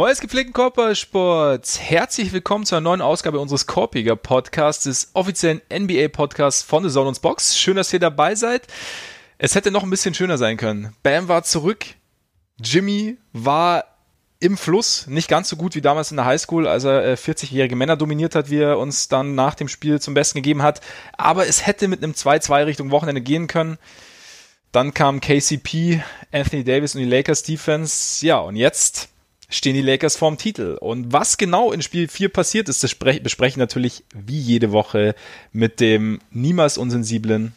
[0.00, 1.78] Frohes gepflegten Körpersports.
[1.78, 6.88] Herzlich willkommen zu einer neuen Ausgabe unseres Korpiger Podcasts, des offiziellen NBA Podcasts von The
[6.88, 7.58] Zone Box.
[7.58, 8.66] Schön, dass ihr dabei seid.
[9.36, 10.96] Es hätte noch ein bisschen schöner sein können.
[11.02, 11.84] Bam war zurück.
[12.58, 13.84] Jimmy war
[14.38, 17.76] im Fluss, nicht ganz so gut wie damals in der Highschool, als er 40-jährige äh,
[17.76, 20.80] Männer dominiert hat, wie er uns dann nach dem Spiel zum Besten gegeben hat.
[21.18, 23.76] Aber es hätte mit einem 2-2 Richtung Wochenende gehen können.
[24.72, 26.00] Dann kam KCP,
[26.32, 28.24] Anthony Davis und die Lakers Defense.
[28.24, 29.10] Ja, und jetzt
[29.50, 30.78] stehen die Lakers vorm Titel.
[30.80, 35.14] Und was genau in Spiel 4 passiert ist, das bespreche ich natürlich wie jede Woche
[35.52, 37.52] mit dem niemals unsensiblen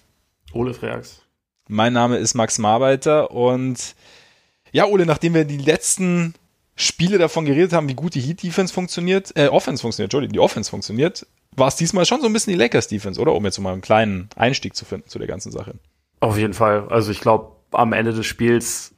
[0.51, 1.21] Ole Freaks.
[1.67, 3.95] Mein Name ist Max Marbeiter und
[4.71, 6.33] ja, Ole, nachdem wir die letzten
[6.75, 10.69] Spiele davon geredet haben, wie gut die Heat-Defense funktioniert, äh, Offense funktioniert, Entschuldigung, die Offense
[10.69, 13.33] funktioniert, war es diesmal schon so ein bisschen die Lakers-Defense, oder?
[13.33, 15.75] Um jetzt mal einen kleinen Einstieg zu finden zu der ganzen Sache.
[16.19, 16.87] Auf jeden Fall.
[16.89, 18.92] Also ich glaube, am Ende des Spiels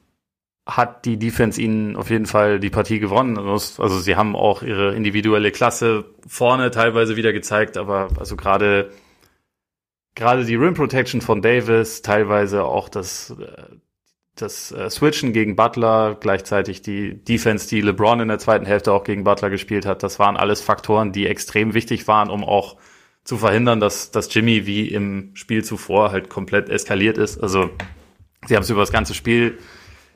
[0.66, 3.38] hat die Defense ihnen auf jeden Fall die Partie gewonnen.
[3.38, 8.92] Also sie haben auch ihre individuelle Klasse vorne teilweise wieder gezeigt, aber also gerade
[10.16, 13.36] gerade die Rim Protection von Davis, teilweise auch das
[14.36, 19.04] das äh, Switchen gegen Butler, gleichzeitig die Defense, die LeBron in der zweiten Hälfte auch
[19.04, 22.76] gegen Butler gespielt hat, das waren alles Faktoren, die extrem wichtig waren, um auch
[23.24, 27.42] zu verhindern, dass, dass Jimmy wie im Spiel zuvor halt komplett eskaliert ist.
[27.42, 27.70] Also
[28.46, 29.58] sie haben es über das ganze Spiel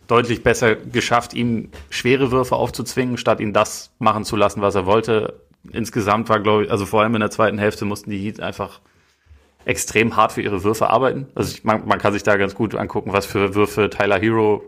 [0.09, 4.85] deutlich besser geschafft, ihm schwere Würfe aufzuzwingen, statt ihn das machen zu lassen, was er
[4.85, 5.41] wollte.
[5.71, 8.81] Insgesamt war, glaube ich, also vor allem in der zweiten Hälfte mussten die Heat einfach
[9.65, 11.27] extrem hart für ihre Würfe arbeiten.
[11.35, 14.63] Also ich, man, man kann sich da ganz gut angucken, was für Würfe Tyler Hero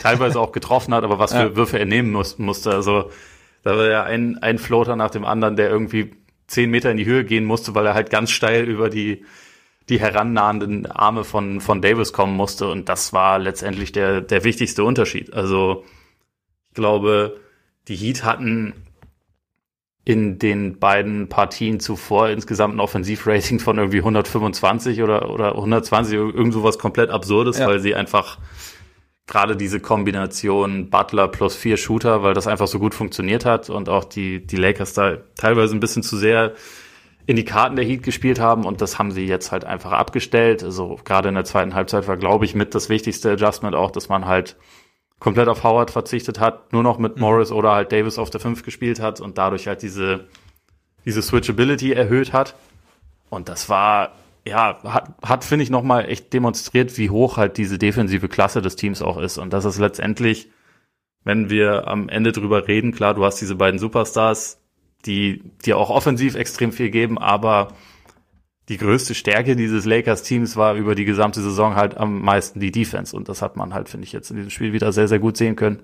[0.00, 1.56] teilweise auch getroffen hat, aber was für ja.
[1.56, 2.70] Würfe er nehmen muss, musste.
[2.70, 3.10] Also
[3.62, 6.12] da war ja ein, ein Floater nach dem anderen, der irgendwie
[6.46, 9.24] zehn Meter in die Höhe gehen musste, weil er halt ganz steil über die
[9.88, 12.68] die herannahenden Arme von, von Davis kommen musste.
[12.68, 15.32] Und das war letztendlich der, der wichtigste Unterschied.
[15.32, 15.84] Also
[16.70, 17.40] ich glaube,
[17.88, 18.74] die Heat hatten
[20.04, 26.54] in den beiden Partien zuvor insgesamt ein Offensivrating von irgendwie 125 oder, oder 120, irgend
[26.54, 27.66] sowas komplett Absurdes, ja.
[27.66, 28.38] weil sie einfach
[29.26, 33.88] gerade diese Kombination Butler plus vier Shooter, weil das einfach so gut funktioniert hat und
[33.88, 36.54] auch die, die Lakers da teilweise ein bisschen zu sehr
[37.26, 40.62] in die Karten der Heat gespielt haben und das haben sie jetzt halt einfach abgestellt.
[40.62, 44.08] Also gerade in der zweiten Halbzeit war, glaube ich, mit das wichtigste Adjustment auch, dass
[44.08, 44.56] man halt
[45.18, 47.22] komplett auf Howard verzichtet hat, nur noch mit mhm.
[47.22, 50.28] Morris oder halt Davis auf der 5 gespielt hat und dadurch halt diese,
[51.04, 52.54] diese Switchability erhöht hat.
[53.28, 54.12] Und das war,
[54.46, 58.76] ja, hat, hat finde ich, nochmal echt demonstriert, wie hoch halt diese defensive Klasse des
[58.76, 59.38] Teams auch ist.
[59.38, 60.50] Und das ist letztendlich,
[61.24, 64.60] wenn wir am Ende drüber reden, klar, du hast diese beiden Superstars,
[65.06, 67.68] die dir auch offensiv extrem viel geben, aber
[68.68, 73.16] die größte Stärke dieses Lakers-Teams war über die gesamte Saison halt am meisten die Defense.
[73.16, 75.36] Und das hat man halt, finde ich, jetzt in diesem Spiel wieder sehr, sehr gut
[75.36, 75.82] sehen können.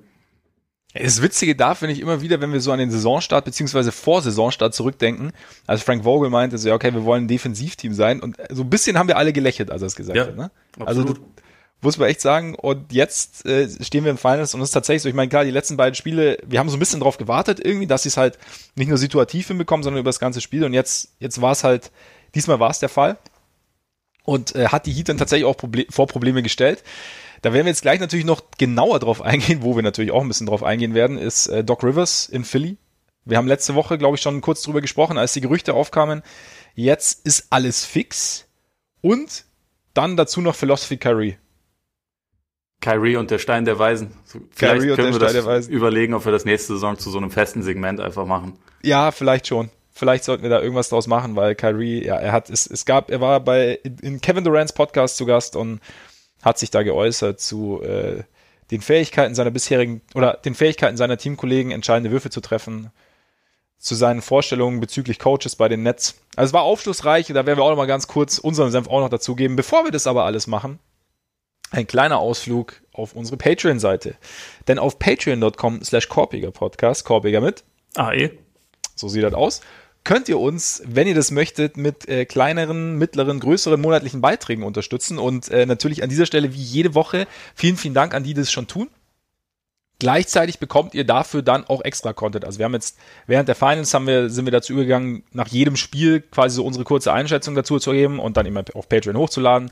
[0.94, 4.20] Das Witzige da finde ich immer wieder, wenn wir so an den Saisonstart beziehungsweise vor
[4.20, 5.32] Saisonstart zurückdenken,
[5.66, 8.68] als Frank Vogel meinte, so, ja, okay, wir wollen ein Defensivteam sein und so ein
[8.68, 10.36] bisschen haben wir alle gelächelt, als er es gesagt ja, hat.
[10.36, 10.50] Ne?
[10.80, 11.14] Also
[11.82, 12.54] muss man echt sagen.
[12.54, 15.44] Und jetzt äh, stehen wir im Finals und es ist tatsächlich so, ich meine, klar,
[15.44, 18.16] die letzten beiden Spiele, wir haben so ein bisschen drauf gewartet irgendwie, dass sie es
[18.16, 18.38] halt
[18.74, 20.64] nicht nur situativ hinbekommen, sondern über das ganze Spiel.
[20.64, 21.90] Und jetzt, jetzt war es halt,
[22.34, 23.18] diesmal war es der Fall.
[24.24, 26.84] Und äh, hat die Heat dann tatsächlich auch Proble vor Probleme gestellt.
[27.42, 30.28] Da werden wir jetzt gleich natürlich noch genauer drauf eingehen, wo wir natürlich auch ein
[30.28, 32.76] bisschen drauf eingehen werden, ist äh, Doc Rivers in Philly.
[33.24, 36.22] Wir haben letzte Woche, glaube ich, schon kurz drüber gesprochen, als die Gerüchte aufkamen.
[36.74, 38.46] Jetzt ist alles fix.
[39.00, 39.44] Und
[39.94, 41.36] dann dazu noch Philosophy Curry.
[42.82, 44.12] Kyrie und der Stein der Weisen.
[44.26, 47.62] Vielleicht Kyrie können wir das überlegen, ob wir das nächste Saison zu so einem festen
[47.62, 48.58] Segment einfach machen.
[48.82, 49.70] Ja, vielleicht schon.
[49.94, 53.10] Vielleicht sollten wir da irgendwas draus machen, weil Kyrie, ja, er hat, es, es gab,
[53.10, 55.80] er war bei in Kevin Durant's Podcast zu Gast und
[56.42, 58.24] hat sich da geäußert zu äh,
[58.70, 62.90] den Fähigkeiten seiner bisherigen oder den Fähigkeiten seiner Teamkollegen entscheidende Würfe zu treffen,
[63.78, 66.16] zu seinen Vorstellungen bezüglich Coaches bei den Nets.
[66.36, 69.00] Also es war aufschlussreich, da werden wir auch noch mal ganz kurz unseren Senf auch
[69.00, 69.56] noch dazugeben.
[69.56, 70.78] Bevor wir das aber alles machen,
[71.72, 74.14] ein kleiner Ausflug auf unsere Patreon-Seite.
[74.68, 77.64] Denn auf patreon.com slash Korpiger Podcast, Korpiger mit
[77.96, 78.30] AE,
[78.94, 79.62] so sieht das aus,
[80.04, 85.18] könnt ihr uns, wenn ihr das möchtet, mit äh, kleineren, mittleren, größeren monatlichen Beiträgen unterstützen.
[85.18, 88.40] Und äh, natürlich an dieser Stelle wie jede Woche vielen, vielen Dank an die, die
[88.40, 88.88] das schon tun.
[90.02, 92.44] Gleichzeitig bekommt ihr dafür dann auch extra Content.
[92.44, 95.76] Also wir haben jetzt während der Finals haben wir, sind wir dazu übergegangen, nach jedem
[95.76, 99.70] Spiel quasi so unsere kurze Einschätzung dazu zu geben und dann immer auf Patreon hochzuladen.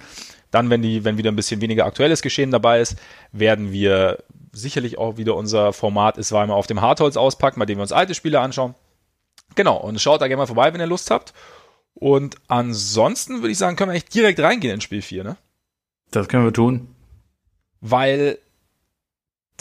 [0.53, 2.97] Dann, wenn die, wenn wieder ein bisschen weniger aktuelles Geschehen dabei ist,
[3.33, 4.23] werden wir
[4.53, 7.83] sicherlich auch wieder unser Format ist, weil wir auf dem Hartholz auspacken, bei dem wir
[7.83, 8.77] uns alte Spiele anschauen.
[9.57, 11.35] Genau, und schaut da gerne mal vorbei, wenn ihr Lust habt.
[11.95, 15.37] Und ansonsten würde ich sagen, können wir echt direkt reingehen in Spiel 4, ne?
[16.13, 16.95] Das können wir tun.
[17.81, 18.39] Weil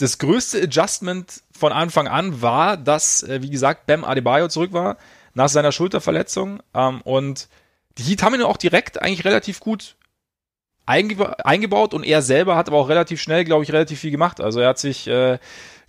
[0.00, 4.96] das größte Adjustment von Anfang an war, dass, äh, wie gesagt, Bam Adebayo zurück war
[5.34, 6.62] nach seiner Schulterverletzung.
[6.74, 7.48] Ähm, und
[7.98, 9.96] die Heat haben ihn auch direkt eigentlich relativ gut
[10.86, 14.40] eingeba eingebaut und er selber hat aber auch relativ schnell, glaube ich, relativ viel gemacht.
[14.40, 15.38] Also er hat sich äh,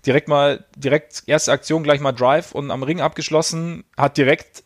[0.06, 4.64] direkt mal, direkt erste Aktion gleich mal Drive und am Ring abgeschlossen, hat direkt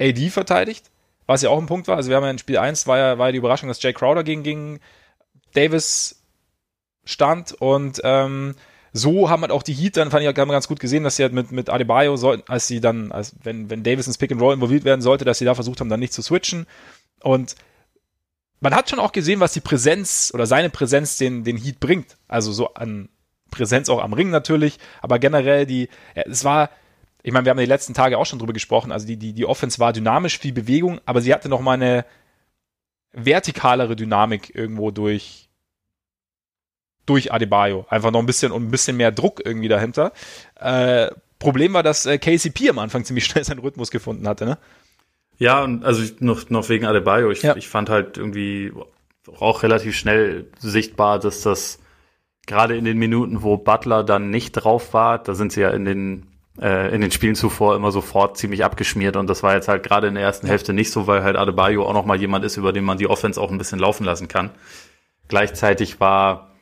[0.00, 0.90] AD verteidigt,
[1.26, 1.96] was ja auch ein Punkt war.
[1.96, 3.92] Also wir haben ja in Spiel 1 war ja, war ja die Überraschung, dass Jay
[3.92, 4.80] Crowder gegen, gegen
[5.54, 6.20] Davis
[7.06, 8.54] stand und ähm,
[8.92, 11.22] so haben halt auch die Heat dann, fand ich, haben ganz gut gesehen, dass sie
[11.22, 14.40] halt mit, mit Adebayo sollten, als sie dann, als wenn, wenn Davis ins Pick and
[14.40, 16.66] Roll involviert werden sollte, dass sie da versucht haben, dann nicht zu switchen.
[17.22, 17.54] Und
[18.60, 22.16] man hat schon auch gesehen, was die Präsenz oder seine Präsenz den, den Heat bringt.
[22.26, 23.08] Also so an
[23.50, 26.70] Präsenz auch am Ring natürlich, aber generell die, es war,
[27.22, 29.46] ich meine, wir haben die letzten Tage auch schon drüber gesprochen, also die, die, die
[29.46, 32.04] Offense war dynamisch, viel Bewegung, aber sie hatte noch mal eine
[33.12, 35.45] vertikalere Dynamik irgendwo durch,
[37.06, 37.86] durch Adebayo.
[37.88, 40.12] Einfach noch ein bisschen und ein bisschen mehr Druck irgendwie dahinter.
[40.56, 44.58] Äh, Problem war, dass äh, KCP am Anfang ziemlich schnell seinen Rhythmus gefunden hatte, ne?
[45.38, 47.30] Ja, und also ich, noch, noch wegen Adebayo.
[47.30, 47.56] Ich, ja.
[47.56, 48.72] ich fand halt irgendwie
[49.38, 51.78] auch relativ schnell sichtbar, dass das
[52.46, 55.84] gerade in den Minuten, wo Butler dann nicht drauf war, da sind sie ja in
[55.84, 56.26] den
[56.60, 60.06] äh, in den Spielen zuvor immer sofort ziemlich abgeschmiert und das war jetzt halt gerade
[60.06, 62.72] in der ersten Hälfte nicht so, weil halt Adebayo auch noch mal jemand ist, über
[62.72, 64.50] den man die Offense auch ein bisschen laufen lassen kann.
[65.28, 66.55] Gleichzeitig war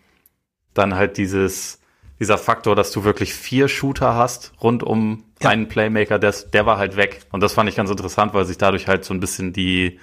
[0.75, 1.81] dann halt dieses,
[2.21, 5.51] dieser Faktor, dass du wirklich vier Shooter hast rund um ja.
[5.51, 7.21] einen Playmaker, der, der war halt weg.
[7.33, 9.99] Und das fand ich ganz interessant, weil sich dadurch halt so ein bisschen die,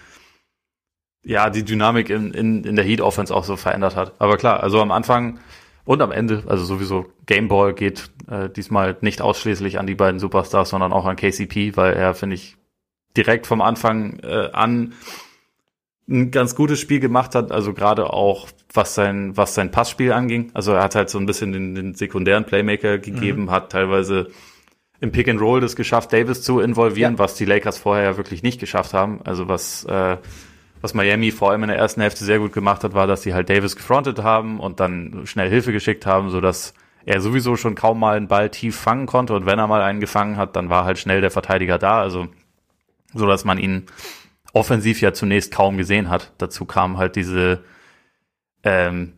[1.24, 4.14] ja, die Dynamik in, in, in der Heat Offense auch so verändert hat.
[4.20, 5.40] Aber klar, also am Anfang
[5.84, 10.70] und am Ende, also sowieso Gameball geht äh, diesmal nicht ausschließlich an die beiden Superstars,
[10.70, 12.58] sondern auch an KCP, weil er, finde ich,
[13.18, 14.94] direkt vom Anfang äh, an
[16.12, 20.52] ein ganz gutes Spiel gemacht hat, also gerade auch was sein, was sein Passspiel anging.
[20.54, 23.52] Also er hat halt so ein bisschen den, den sekundären Playmaker gegeben, mhm.
[23.52, 24.28] hat teilweise
[25.00, 27.20] im Pick and Roll das geschafft, Davis zu involvieren, ja.
[27.20, 29.22] was die Lakers vorher ja wirklich nicht geschafft haben.
[29.24, 30.18] Also was, äh,
[30.82, 33.34] was Miami vor allem in der ersten Hälfte sehr gut gemacht hat, war, dass sie
[33.34, 36.74] halt Davis gefrontet haben und dann schnell Hilfe geschickt haben, so dass
[37.04, 40.00] er sowieso schon kaum mal einen Ball tief fangen konnte und wenn er mal einen
[40.00, 42.28] gefangen hat, dann war halt schnell der Verteidiger da, also
[43.14, 43.88] so dass man ihn
[44.54, 46.34] offensiv ja zunächst kaum gesehen hat.
[46.38, 47.64] Dazu kamen halt diese
[48.64, 49.14] ähm,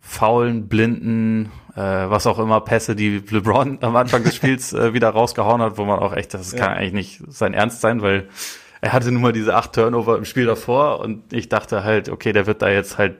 [0.00, 5.10] faulen, blinden, äh, was auch immer Pässe, die LeBron am Anfang des Spiels äh, wieder
[5.10, 6.58] rausgehauen hat, wo man auch echt, das ja.
[6.58, 8.28] kann eigentlich nicht sein Ernst sein, weil
[8.80, 12.32] er hatte nun mal diese acht Turnover im Spiel davor und ich dachte halt, okay,
[12.32, 13.16] der wird da jetzt halt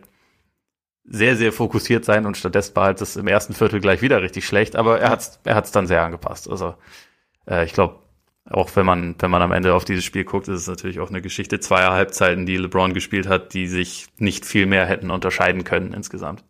[1.04, 4.46] sehr, sehr fokussiert sein und stattdessen war halt das im ersten Viertel gleich wieder richtig
[4.46, 6.48] schlecht, aber er hat's, er hat's dann sehr angepasst.
[6.50, 6.74] Also
[7.48, 8.00] äh, ich glaube,
[8.48, 11.10] auch wenn man, wenn man am Ende auf dieses Spiel guckt, ist es natürlich auch
[11.10, 15.64] eine Geschichte zweier Halbzeiten, die LeBron gespielt hat, die sich nicht viel mehr hätten unterscheiden
[15.64, 16.44] können insgesamt.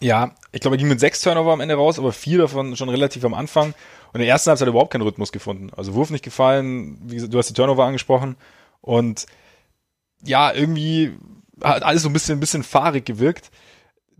[0.00, 2.88] Ja, ich glaube, er ging mit sechs Turnover am Ende raus, aber vier davon schon
[2.88, 3.74] relativ am Anfang.
[4.12, 5.70] Und in der ersten Halbzeit hat er überhaupt keinen Rhythmus gefunden.
[5.76, 8.36] Also Wurf nicht gefallen, wie gesagt, du hast die Turnover angesprochen.
[8.80, 9.26] Und
[10.22, 11.12] ja, irgendwie
[11.62, 13.50] hat alles so ein bisschen, ein bisschen fahrig gewirkt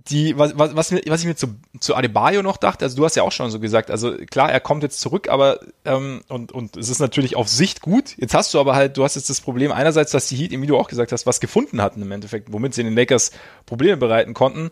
[0.09, 3.17] die, was, was, was, was ich mir zu, zu Adebayo noch dachte, also du hast
[3.17, 6.77] ja auch schon so gesagt, also klar, er kommt jetzt zurück, aber ähm, und, und
[6.77, 8.17] es ist natürlich auf Sicht gut.
[8.17, 10.67] Jetzt hast du aber halt, du hast jetzt das Problem einerseits, dass die Heat, wie
[10.67, 13.33] du auch gesagt hast, was gefunden hatten im Endeffekt, womit sie den Lakers
[13.67, 14.71] Probleme bereiten konnten.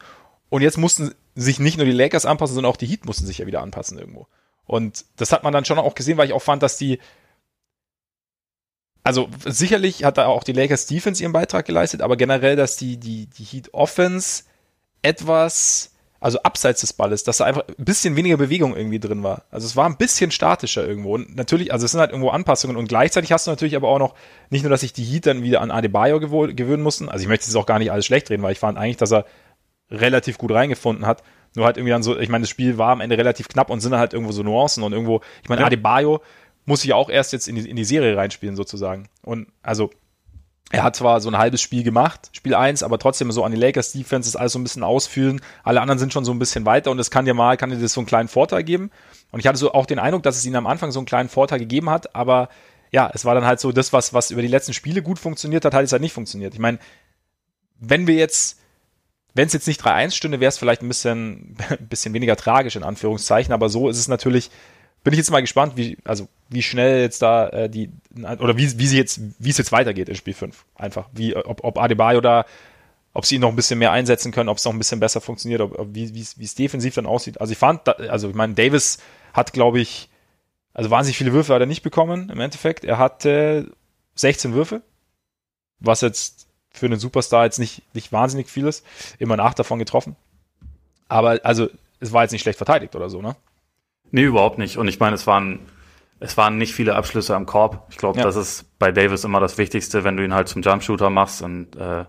[0.48, 3.38] Und jetzt mussten sich nicht nur die Lakers anpassen, sondern auch die Heat mussten sich
[3.38, 4.26] ja wieder anpassen irgendwo.
[4.64, 6.98] Und das hat man dann schon auch gesehen, weil ich auch fand, dass die
[9.04, 12.98] also sicherlich hat da auch die Lakers Defense ihren Beitrag geleistet, aber generell, dass die,
[12.98, 14.42] die, die Heat Offense
[15.02, 19.44] etwas, also abseits des Balles, dass da einfach ein bisschen weniger Bewegung irgendwie drin war.
[19.50, 21.14] Also es war ein bisschen statischer irgendwo.
[21.14, 23.98] Und natürlich, also es sind halt irgendwo Anpassungen und gleichzeitig hast du natürlich aber auch
[23.98, 24.14] noch,
[24.50, 27.46] nicht nur, dass sich die Heat dann wieder an Adebayo gewöhnen mussten, also ich möchte
[27.46, 29.26] jetzt auch gar nicht alles schlecht reden, weil ich fand eigentlich, dass er
[29.90, 31.22] relativ gut reingefunden hat.
[31.54, 33.80] Nur halt irgendwie dann so, ich meine, das Spiel war am Ende relativ knapp und
[33.80, 35.66] sind halt irgendwo so Nuancen und irgendwo, ich meine, ja.
[35.66, 36.20] Adebayo
[36.66, 39.08] muss sich auch erst jetzt in die, in die Serie reinspielen sozusagen.
[39.22, 39.90] Und also
[40.70, 43.58] er hat zwar so ein halbes Spiel gemacht, Spiel 1, aber trotzdem so an die
[43.58, 45.40] Lakers Defense ist alles so ein bisschen ausfühlen.
[45.64, 47.76] Alle anderen sind schon so ein bisschen weiter und es kann dir mal, kann dir
[47.76, 48.90] das so einen kleinen Vorteil geben.
[49.30, 51.30] Und ich hatte so auch den Eindruck, dass es ihnen am Anfang so einen kleinen
[51.30, 52.50] Vorteil gegeben hat, aber
[52.90, 55.64] ja, es war dann halt so das, was, was über die letzten Spiele gut funktioniert
[55.64, 56.54] hat, hat es halt nicht funktioniert.
[56.54, 56.78] Ich meine,
[57.78, 58.58] wenn wir jetzt,
[59.34, 62.76] wenn es jetzt nicht 3-1 stünde, wäre es vielleicht ein bisschen, ein bisschen weniger tragisch
[62.76, 64.50] in Anführungszeichen, aber so ist es natürlich,
[65.08, 68.78] bin ich jetzt mal gespannt, wie, also wie schnell jetzt da äh, die, oder wie,
[68.78, 70.66] wie sie jetzt, wie es jetzt weitergeht in Spiel 5.
[70.74, 71.08] Einfach.
[71.12, 72.44] Wie, ob, ob Adebayo da,
[73.14, 75.22] ob sie ihn noch ein bisschen mehr einsetzen können, ob es noch ein bisschen besser
[75.22, 77.40] funktioniert, ob, ob wie es defensiv dann aussieht.
[77.40, 78.98] Also ich fand, da, also ich meine, Davis
[79.32, 80.10] hat, glaube ich,
[80.74, 82.84] also wahnsinnig viele Würfe hat er nicht bekommen im Endeffekt.
[82.84, 83.72] Er hatte
[84.14, 84.82] 16 Würfe,
[85.80, 88.84] was jetzt für einen Superstar jetzt nicht, nicht wahnsinnig viel ist.
[89.18, 90.16] Immer nach davon getroffen.
[91.08, 93.36] Aber also es war jetzt nicht schlecht verteidigt oder so, ne?
[94.10, 94.78] Nee, überhaupt nicht.
[94.78, 95.60] Und ich meine, es waren,
[96.20, 97.86] es waren nicht viele Abschlüsse am Korb.
[97.90, 98.24] Ich glaube, ja.
[98.24, 101.42] das ist bei Davis immer das Wichtigste, wenn du ihn halt zum Jumpshooter machst.
[101.42, 102.04] Und äh,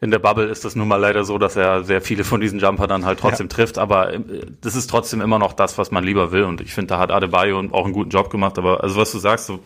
[0.00, 2.58] in der Bubble ist es nun mal leider so, dass er sehr viele von diesen
[2.58, 3.54] Jumper dann halt trotzdem ja.
[3.54, 3.78] trifft.
[3.78, 4.20] Aber äh,
[4.60, 6.44] das ist trotzdem immer noch das, was man lieber will.
[6.44, 8.58] Und ich finde, da hat Adebayo auch einen guten Job gemacht.
[8.58, 9.60] Aber also was du sagst, so,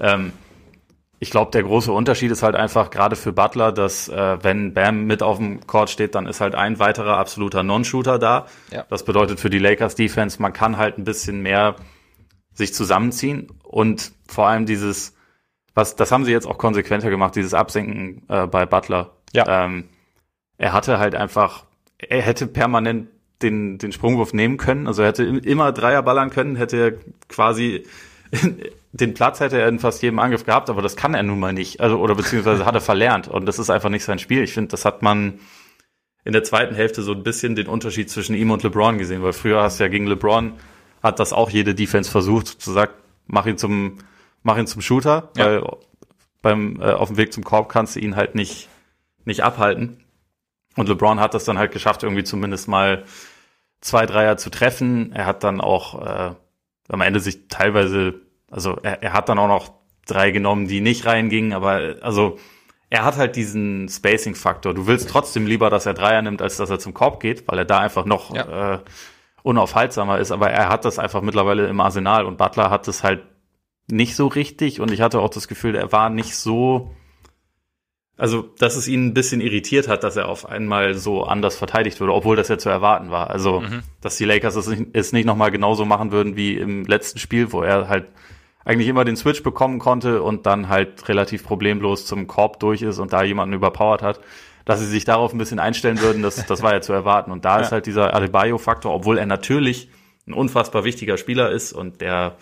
[0.00, 0.32] ähm,
[1.20, 5.04] ich glaube, der große Unterschied ist halt einfach gerade für Butler, dass äh, wenn Bam
[5.04, 8.46] mit auf dem Court steht, dann ist halt ein weiterer absoluter Non-Shooter da.
[8.70, 8.84] Ja.
[8.88, 11.74] Das bedeutet für die Lakers Defense, man kann halt ein bisschen mehr
[12.54, 15.16] sich zusammenziehen und vor allem dieses,
[15.74, 19.12] was, das haben sie jetzt auch konsequenter gemacht, dieses Absenken äh, bei Butler.
[19.32, 19.64] Ja.
[19.64, 19.88] Ähm,
[20.56, 21.64] er hatte halt einfach,
[21.98, 23.08] er hätte permanent
[23.42, 26.98] den, den Sprungwurf nehmen können, also er hätte immer Dreier ballern können, hätte
[27.28, 27.86] quasi
[28.92, 31.52] den Platz hätte er in fast jedem Angriff gehabt, aber das kann er nun mal
[31.52, 31.80] nicht.
[31.80, 33.28] Also, oder beziehungsweise hat er verlernt.
[33.28, 34.42] Und das ist einfach nicht sein Spiel.
[34.42, 35.40] Ich finde, das hat man
[36.24, 39.32] in der zweiten Hälfte so ein bisschen den Unterschied zwischen ihm und LeBron gesehen, weil
[39.32, 40.54] früher hast du ja gegen LeBron
[41.02, 42.92] hat das auch jede Defense versucht, zu sagen,
[43.26, 43.98] mach ihn zum,
[44.42, 45.46] mach ihn zum Shooter, ja.
[45.46, 45.62] weil
[46.42, 48.68] beim, äh, auf dem Weg zum Korb kannst du ihn halt nicht,
[49.24, 50.04] nicht abhalten.
[50.76, 53.04] Und LeBron hat das dann halt geschafft, irgendwie zumindest mal
[53.80, 55.12] zwei Dreier zu treffen.
[55.12, 56.34] Er hat dann auch äh,
[56.88, 59.72] am Ende sich teilweise, also er, er hat dann auch noch
[60.06, 62.38] drei genommen, die nicht reingingen, aber also
[62.90, 64.72] er hat halt diesen Spacing-Faktor.
[64.74, 67.58] Du willst trotzdem lieber, dass er Dreier nimmt, als dass er zum Korb geht, weil
[67.58, 68.74] er da einfach noch ja.
[68.74, 68.78] äh,
[69.42, 70.32] unaufhaltsamer ist.
[70.32, 73.22] Aber er hat das einfach mittlerweile im Arsenal und Butler hat das halt
[73.90, 76.94] nicht so richtig und ich hatte auch das Gefühl, er war nicht so
[78.18, 82.00] also, dass es ihn ein bisschen irritiert hat, dass er auf einmal so anders verteidigt
[82.00, 83.30] wurde, obwohl das ja zu erwarten war.
[83.30, 83.82] Also, mhm.
[84.00, 87.52] dass die Lakers es nicht, es nicht nochmal genauso machen würden wie im letzten Spiel,
[87.52, 88.06] wo er halt
[88.64, 92.98] eigentlich immer den Switch bekommen konnte und dann halt relativ problemlos zum Korb durch ist
[92.98, 94.20] und da jemanden überpowert hat.
[94.64, 97.30] Dass sie sich darauf ein bisschen einstellen würden, das, das war ja zu erwarten.
[97.30, 97.62] Und da ja.
[97.62, 99.90] ist halt dieser Adebayo-Faktor, obwohl er natürlich
[100.26, 102.36] ein unfassbar wichtiger Spieler ist und der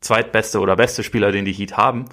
[0.00, 2.06] zweitbeste oder beste Spieler, den die Heat haben,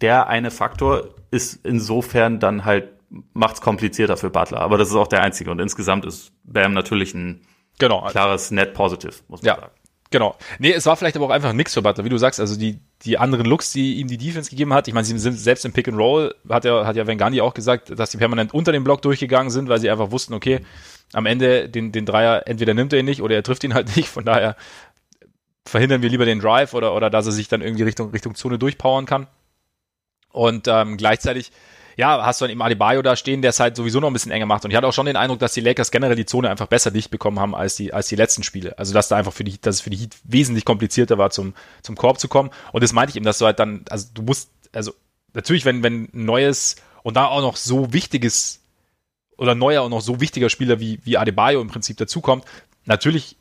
[0.00, 2.88] der eine Faktor ist insofern dann halt
[3.32, 4.60] macht's komplizierter für Butler.
[4.60, 5.50] Aber das ist auch der einzige.
[5.50, 7.42] Und insgesamt ist Bam natürlich ein
[7.78, 8.06] genau.
[8.06, 9.54] klares Net Positive, muss man ja.
[9.60, 9.72] sagen.
[10.10, 10.36] Genau.
[10.58, 12.78] Nee, es war vielleicht aber auch einfach nix für Butler, wie du sagst, also die,
[13.02, 14.86] die anderen Looks, die ihm die Defense gegeben hat.
[14.86, 17.40] Ich meine, sie sind selbst im Pick and Roll, hat ja, hat ja Van Gundy
[17.40, 20.60] auch gesagt, dass sie permanent unter dem Block durchgegangen sind, weil sie einfach wussten, okay,
[21.12, 23.96] am Ende den, den Dreier, entweder nimmt er ihn nicht oder er trifft ihn halt
[23.96, 24.08] nicht.
[24.08, 24.56] Von daher
[25.64, 28.58] verhindern wir lieber den Drive oder, oder dass er sich dann irgendwie Richtung, Richtung Zone
[28.58, 29.26] durchpowern kann.
[30.36, 31.50] Und ähm, gleichzeitig,
[31.96, 34.32] ja, hast du dann eben Adebayo da stehen, der es halt sowieso noch ein bisschen
[34.32, 34.66] enger macht.
[34.66, 36.90] Und ich hatte auch schon den Eindruck, dass die Lakers generell die Zone einfach besser
[36.90, 38.78] dicht bekommen haben als die, als die letzten Spiele.
[38.78, 41.54] Also dass da einfach für die, dass es für die Heat wesentlich komplizierter war, zum,
[41.80, 42.50] zum Korb zu kommen.
[42.72, 44.92] Und das meinte ich eben, dass du halt dann, also du musst, also
[45.32, 48.60] natürlich, wenn, wenn ein neues und da auch noch so wichtiges
[49.38, 52.44] oder neuer und noch so wichtiger Spieler wie, wie Adebayo im Prinzip dazukommt,
[52.84, 53.38] natürlich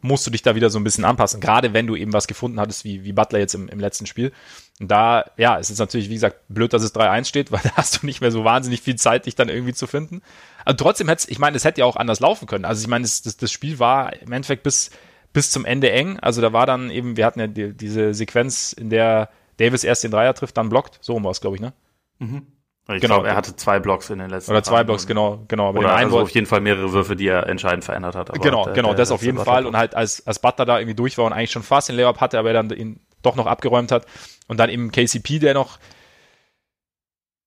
[0.00, 2.60] musst du dich da wieder so ein bisschen anpassen, gerade wenn du eben was gefunden
[2.60, 4.32] hattest, wie, wie Butler jetzt im, im letzten Spiel.
[4.80, 7.76] Und da, ja, es ist natürlich, wie gesagt, blöd, dass es 3-1 steht, weil da
[7.76, 10.22] hast du nicht mehr so wahnsinnig viel Zeit, dich dann irgendwie zu finden.
[10.64, 12.64] Aber trotzdem hätte ich meine, es hätte ja auch anders laufen können.
[12.64, 14.90] Also ich meine, das, das, das Spiel war im Endeffekt bis,
[15.32, 16.18] bis zum Ende eng.
[16.20, 20.04] Also da war dann eben, wir hatten ja die, diese Sequenz, in der Davis erst
[20.04, 20.98] den Dreier trifft, dann blockt.
[21.02, 21.74] So war es, glaube ich, ne?
[22.18, 22.46] Mhm.
[22.94, 25.68] Ich genau, glaub, er hatte zwei Blocks in den letzten Oder zwei Blocks, genau, genau.
[25.68, 28.32] Aber Oder also auf jeden Fall mehrere Würfe, die er entscheidend verändert hat.
[28.40, 29.66] genau, der, genau, der, das auf jeden Fall.
[29.66, 32.20] Und halt als, als Butler da irgendwie durch war und eigentlich schon fast den Layup
[32.20, 34.06] hatte, aber er dann ihn doch noch abgeräumt hat.
[34.48, 35.78] Und dann eben KCP, der noch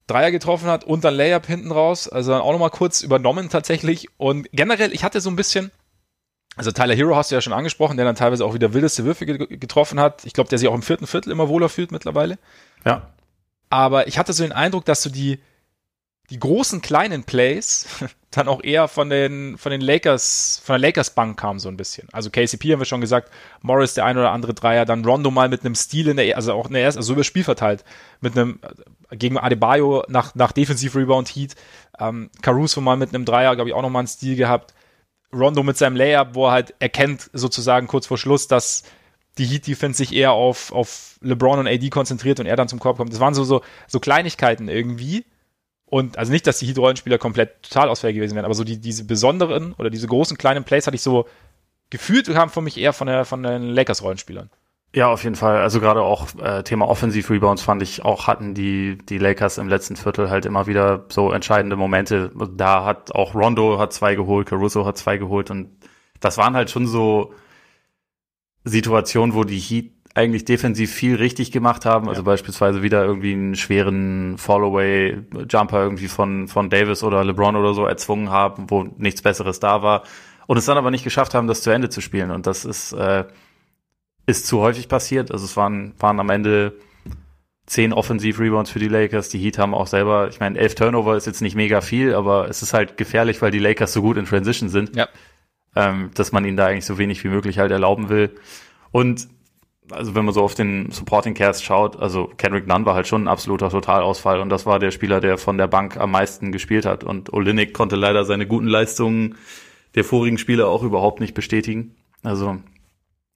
[0.08, 2.08] Dreier getroffen hat und dann Layup hinten raus.
[2.08, 4.08] Also dann auch nochmal kurz übernommen tatsächlich.
[4.18, 5.72] Und generell, ich hatte so ein bisschen,
[6.56, 9.26] also Tyler Hero hast du ja schon angesprochen, der dann teilweise auch wieder wildeste Würfe
[9.26, 10.26] getroffen hat.
[10.26, 12.38] Ich glaube, der sich auch im vierten Viertel immer wohler fühlt mittlerweile.
[12.86, 13.13] Ja.
[13.74, 15.40] Aber ich hatte so den Eindruck, dass du die,
[16.30, 17.88] die großen kleinen Plays
[18.30, 21.78] dann auch eher von den, von den Lakers, von der Lakers Bank kamen so ein
[21.78, 22.08] bisschen.
[22.12, 23.32] Also KCP haben wir schon gesagt,
[23.64, 26.54] Morris der ein oder andere Dreier, dann Rondo mal mit einem Stil in der, also
[26.54, 27.84] auch in der ersten, also über Spiel verteilt,
[28.22, 28.60] mit einem,
[29.10, 31.56] gegen Adebayo nach, nach Defensive Rebound Heat,
[31.98, 34.76] ähm, Caruso mal mit einem Dreier, glaube ich, auch nochmal einen Stil gehabt.
[35.34, 38.84] Rondo mit seinem Layup, wo er halt erkennt, sozusagen kurz vor Schluss, dass
[39.38, 42.80] die Heat Defense sich eher auf, auf LeBron und AD konzentriert und er dann zum
[42.80, 43.12] Korb kommt.
[43.12, 45.26] Das waren so, so, so Kleinigkeiten irgendwie.
[45.86, 49.06] Und also nicht, dass die Heat-Rollenspieler komplett total ausfällig gewesen wären, aber so die, diese
[49.06, 51.28] besonderen oder diese großen kleinen Plays hatte ich so
[51.90, 54.50] gefühlt, kamen für mich eher von, der, von den Lakers-Rollenspielern.
[54.96, 55.58] Ja, auf jeden Fall.
[55.58, 59.96] Also gerade auch äh, Thema Offensiv-Rebounds fand ich auch, hatten die, die Lakers im letzten
[59.96, 62.32] Viertel halt immer wieder so entscheidende Momente.
[62.56, 65.70] Da hat auch Rondo hat zwei geholt, Caruso hat zwei geholt und
[66.20, 67.34] das waren halt schon so
[68.64, 72.08] Situation, wo die Heat eigentlich defensiv viel richtig gemacht haben.
[72.08, 72.26] Also ja.
[72.26, 78.30] beispielsweise wieder irgendwie einen schweren Fallaway-Jumper irgendwie von, von Davis oder LeBron oder so erzwungen
[78.30, 80.04] haben, wo nichts Besseres da war.
[80.46, 82.30] und es dann aber nicht geschafft haben, das zu Ende zu spielen.
[82.30, 83.26] Und das ist, äh,
[84.28, 85.32] ist zu häufig passiert.
[85.32, 86.74] Also es waren, waren am Ende
[87.66, 89.30] zehn Offensiv-Rebounds für die Lakers.
[89.30, 92.50] Die Heat haben auch selber, ich meine, elf Turnover ist jetzt nicht mega viel, aber
[92.50, 95.08] es ist halt gefährlich, weil die Lakers so gut in Transition sind, ja.
[95.76, 98.36] Ähm, dass man ihnen da eigentlich so wenig wie möglich halt erlauben will.
[98.92, 99.28] Und
[99.92, 103.24] also wenn man so auf den Supporting Cast schaut, also Kendrick Nunn war halt schon
[103.24, 106.86] ein absoluter Totalausfall und das war der Spieler, der von der Bank am meisten gespielt
[106.86, 107.04] hat.
[107.04, 109.36] Und Olinik konnte leider seine guten Leistungen
[109.96, 111.96] der vorigen Spiele auch überhaupt nicht bestätigen.
[112.24, 112.58] Also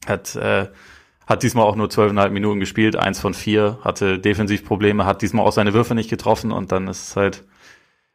[0.06, 0.68] hat äh,
[1.28, 5.52] hat diesmal auch nur zwölfeinhalb Minuten gespielt, eins von vier, hatte Defensivprobleme, hat diesmal auch
[5.52, 7.44] seine Würfe nicht getroffen und dann ist es halt,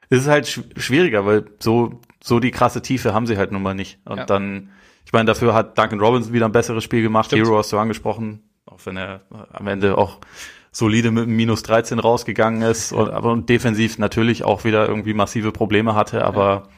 [0.08, 3.74] ist es halt schwieriger, weil so, so die krasse Tiefe haben sie halt nun mal
[3.74, 3.98] nicht.
[4.04, 4.24] Und ja.
[4.24, 4.70] dann,
[5.04, 7.26] ich meine, dafür hat Duncan Robinson wieder ein besseres Spiel gemacht.
[7.26, 7.46] Stimmt.
[7.46, 10.18] Hero hast du angesprochen, auch wenn er am Ende auch
[10.70, 15.12] solide mit einem minus 13 rausgegangen ist und, aber und defensiv natürlich auch wieder irgendwie
[15.12, 16.68] massive Probleme hatte, aber ja.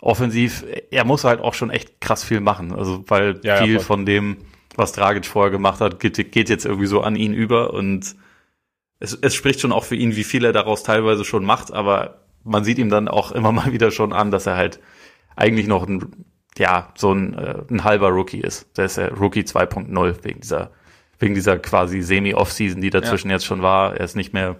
[0.00, 2.72] offensiv, er muss halt auch schon echt krass viel machen.
[2.72, 4.36] Also, weil ja, viel von dem,
[4.76, 8.14] was Dragic vorher gemacht hat, geht, geht jetzt irgendwie so an ihn über und
[9.00, 12.27] es, es spricht schon auch für ihn, wie viel er daraus teilweise schon macht, aber
[12.48, 14.80] man sieht ihm dann auch immer mal wieder schon an, dass er halt
[15.36, 16.26] eigentlich noch ein,
[16.56, 18.76] ja, so ein, äh, ein halber Rookie ist.
[18.76, 20.70] Der ist ja Rookie 2.0 wegen dieser,
[21.18, 23.36] wegen dieser quasi Semi-Off-Season, die dazwischen ja.
[23.36, 23.96] jetzt schon war.
[23.96, 24.56] Er ist nicht mehr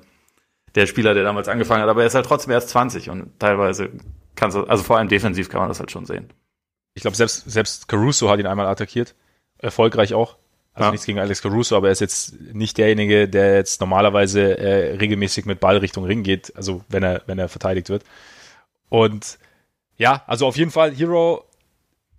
[0.74, 3.90] der Spieler, der damals angefangen hat, aber er ist halt trotzdem erst 20 und teilweise
[4.36, 6.28] kannst du, also vor allem defensiv kann man das halt schon sehen.
[6.94, 9.14] Ich glaube, selbst, selbst Caruso hat ihn einmal attackiert
[9.58, 10.36] erfolgreich auch.
[10.78, 10.90] Also ja.
[10.92, 15.44] nichts gegen Alex Caruso, aber er ist jetzt nicht derjenige, der jetzt normalerweise äh, regelmäßig
[15.44, 18.04] mit Ball Richtung Ring geht, also wenn er, wenn er verteidigt wird.
[18.88, 19.40] Und
[19.96, 21.44] ja, also auf jeden Fall Hero.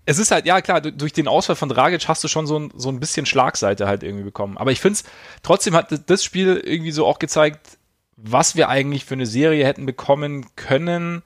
[0.05, 2.73] Es ist halt, ja klar, durch den Ausfall von Dragic hast du schon so ein,
[2.75, 4.57] so ein bisschen Schlagseite halt irgendwie bekommen.
[4.57, 5.03] Aber ich finde es,
[5.41, 7.77] trotzdem hat das Spiel irgendwie so auch gezeigt,
[8.17, 11.23] was wir eigentlich für eine Serie hätten bekommen können,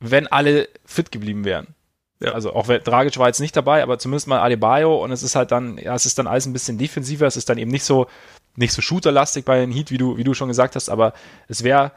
[0.00, 1.68] wenn alle fit geblieben wären.
[2.22, 2.32] Ja.
[2.32, 5.52] Also auch Dragic war jetzt nicht dabei, aber zumindest mal Adebayo und es ist halt
[5.52, 8.06] dann, ja, es ist dann alles ein bisschen defensiver, es ist dann eben nicht so,
[8.56, 11.14] nicht so shooterlastig bei den Heat, wie du, wie du schon gesagt hast, aber
[11.48, 11.92] es wäre,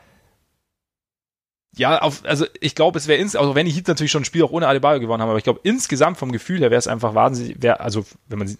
[1.75, 4.25] ja, auf, also ich glaube, es wäre ins, also wenn die Heat natürlich schon ein
[4.25, 6.87] Spiel auch ohne Adebayo gewonnen haben, aber ich glaube insgesamt vom Gefühl her wäre es
[6.87, 8.57] einfach wahnsinnig, wäre, also wenn man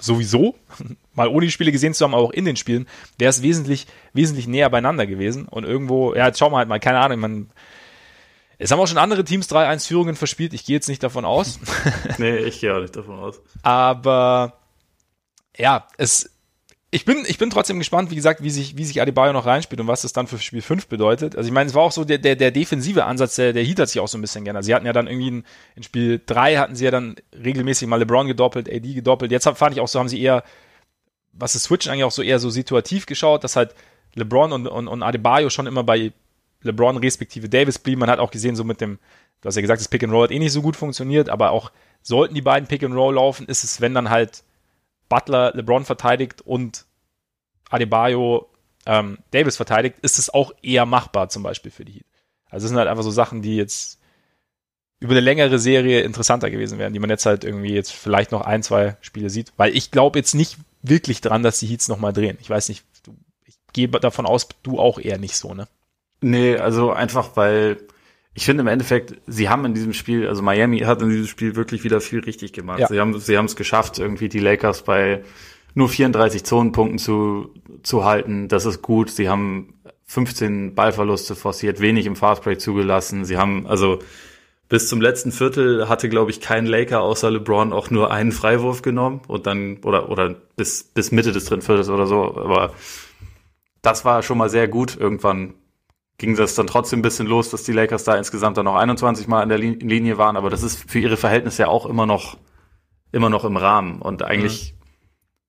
[0.00, 0.56] sowieso
[1.14, 3.86] mal ohne die Spiele gesehen zu haben, aber auch in den Spielen, wäre es wesentlich,
[4.14, 7.50] wesentlich näher beieinander gewesen und irgendwo, ja, jetzt schauen wir halt mal, keine Ahnung, man,
[8.58, 10.54] es haben auch schon andere Teams 3-1 Führungen verspielt.
[10.54, 11.58] Ich gehe jetzt nicht davon aus.
[12.18, 13.40] nee, ich gehe auch nicht davon aus.
[13.62, 14.58] Aber
[15.56, 16.30] ja, es,
[16.94, 19.80] ich bin, ich bin trotzdem gespannt, wie gesagt, wie sich, wie sich Adebayo noch reinspielt
[19.80, 21.36] und was das dann für Spiel 5 bedeutet.
[21.36, 23.80] Also ich meine, es war auch so der, der, der defensive Ansatz, der, der Heat
[23.80, 24.64] hat sich auch so ein bisschen geändert.
[24.64, 27.96] Sie hatten ja dann irgendwie in, in Spiel 3 hatten sie ja dann regelmäßig mal
[27.96, 29.32] LeBron gedoppelt, AD gedoppelt.
[29.32, 30.44] Jetzt fand ich auch so, haben sie eher,
[31.32, 33.74] was das Switchen eigentlich auch so eher so situativ geschaut, dass halt
[34.14, 36.12] LeBron und, und, und Adebayo schon immer bei
[36.64, 38.00] LeBron respektive Davis blieben.
[38.00, 38.98] Man hat auch gesehen, so mit dem,
[39.40, 41.50] du hast ja gesagt, das Pick and Roll hat eh nicht so gut funktioniert, aber
[41.50, 41.70] auch
[42.02, 44.44] sollten die beiden Pick and Roll laufen, ist es, wenn dann halt
[45.08, 46.86] Butler LeBron verteidigt und
[47.70, 48.48] Adebayo
[48.86, 52.06] ähm, Davis verteidigt, ist es auch eher machbar, zum Beispiel für die Heat.
[52.50, 53.98] Also es sind halt einfach so Sachen, die jetzt
[55.00, 58.42] über eine längere Serie interessanter gewesen wären, die man jetzt halt irgendwie jetzt vielleicht noch
[58.42, 59.52] ein, zwei Spiele sieht.
[59.56, 62.38] Weil ich glaube jetzt nicht wirklich dran, dass die Heats nochmal drehen.
[62.40, 62.84] Ich weiß nicht,
[63.44, 65.68] ich gehe davon aus, du auch eher nicht so, ne?
[66.24, 67.76] Nee, also einfach, weil
[68.32, 71.54] ich finde im Endeffekt, sie haben in diesem Spiel, also Miami hat in diesem Spiel
[71.54, 72.78] wirklich wieder viel richtig gemacht.
[72.78, 72.88] Ja.
[72.88, 75.22] Sie haben sie haben es geschafft, irgendwie die Lakers bei
[75.74, 78.48] nur 34 Zonenpunkten zu, zu halten.
[78.48, 79.10] Das ist gut.
[79.10, 83.26] Sie haben 15 Ballverluste forciert, wenig im Fastbreak zugelassen.
[83.26, 83.98] Sie haben, also
[84.70, 88.80] bis zum letzten Viertel hatte, glaube ich, kein Laker außer LeBron auch nur einen Freiwurf
[88.80, 92.34] genommen und dann, oder, oder bis, bis Mitte des dritten Viertels oder so.
[92.34, 92.72] Aber
[93.82, 94.96] das war schon mal sehr gut.
[94.96, 95.54] Irgendwann
[96.18, 99.26] ging das dann trotzdem ein bisschen los, dass die Lakers da insgesamt dann noch 21
[99.26, 102.38] Mal in der Linie waren, aber das ist für ihre Verhältnisse ja auch immer noch,
[103.12, 104.00] immer noch im Rahmen.
[104.00, 104.84] Und eigentlich, mhm.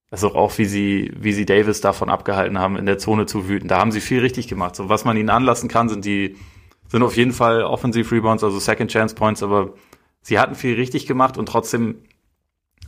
[0.09, 3.67] also auch wie sie, wie sie Davis davon abgehalten haben, in der Zone zu wüten,
[3.67, 4.75] da haben sie viel richtig gemacht.
[4.75, 6.35] So, was man ihnen anlassen kann, sind die,
[6.87, 9.73] sind auf jeden Fall Offensive Rebounds, also Second Chance Points, aber
[10.21, 12.01] sie hatten viel richtig gemacht und trotzdem,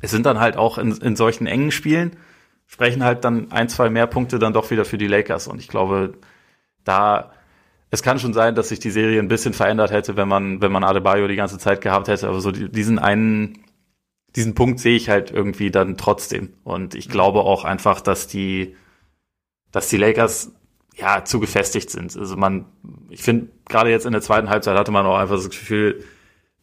[0.02, 2.16] es sind dann halt auch in, in solchen engen Spielen,
[2.66, 5.48] sprechen halt dann ein, zwei mehr Punkte dann doch wieder für die Lakers.
[5.48, 6.13] Und ich glaube,
[6.84, 7.32] da,
[7.89, 10.71] es kann schon sein, dass sich die Serie ein bisschen verändert hätte, wenn man, wenn
[10.71, 13.60] man Adebayo die ganze Zeit gehabt hätte, aber so diesen einen,
[14.36, 16.54] diesen Punkt sehe ich halt irgendwie dann trotzdem.
[16.63, 18.76] Und ich glaube auch einfach, dass die,
[19.71, 20.52] dass die Lakers
[20.95, 22.15] ja zu gefestigt sind.
[22.17, 22.65] Also man,
[23.10, 26.04] ich finde, gerade jetzt in der zweiten Halbzeit hatte man auch einfach das Gefühl,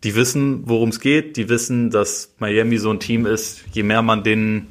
[0.03, 4.03] die wissen, worum es geht, die wissen, dass Miami so ein Team ist, je mehr
[4.03, 4.67] man den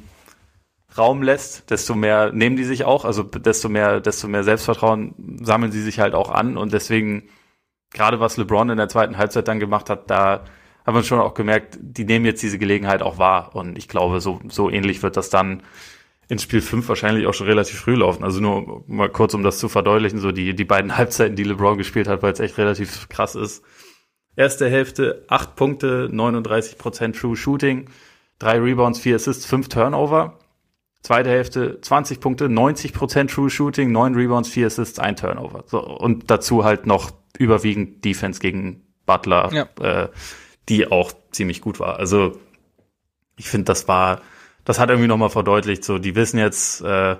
[0.96, 5.72] Raum lässt, desto mehr nehmen die sich auch, also desto mehr, desto mehr Selbstvertrauen sammeln
[5.72, 7.28] sie sich halt auch an und deswegen,
[7.92, 10.44] gerade was LeBron in der zweiten Halbzeit dann gemacht hat, da
[10.84, 13.54] hat man schon auch gemerkt, die nehmen jetzt diese Gelegenheit auch wahr.
[13.54, 15.62] Und ich glaube, so, so ähnlich wird das dann
[16.28, 18.22] in Spiel 5 wahrscheinlich auch schon relativ früh laufen.
[18.22, 21.78] Also nur mal kurz, um das zu verdeutlichen, so die, die beiden Halbzeiten, die LeBron
[21.78, 23.64] gespielt hat, weil es echt relativ krass ist.
[24.36, 27.88] Erste Hälfte, 8 Punkte, 39% True Shooting,
[28.40, 30.38] 3 Rebounds, 4 Assists, 5 Turnover.
[31.04, 35.64] Zweite Hälfte 20 Punkte, 90% True Shooting, 9 Rebounds, 4 Assists, 1 Turnover.
[35.66, 40.04] So, und dazu halt noch überwiegend Defense gegen Butler, ja.
[40.04, 40.08] äh,
[40.70, 41.98] die auch ziemlich gut war.
[41.98, 42.40] Also
[43.36, 44.22] ich finde, das war,
[44.64, 47.16] das hat irgendwie nochmal verdeutlicht, so die wissen jetzt, äh,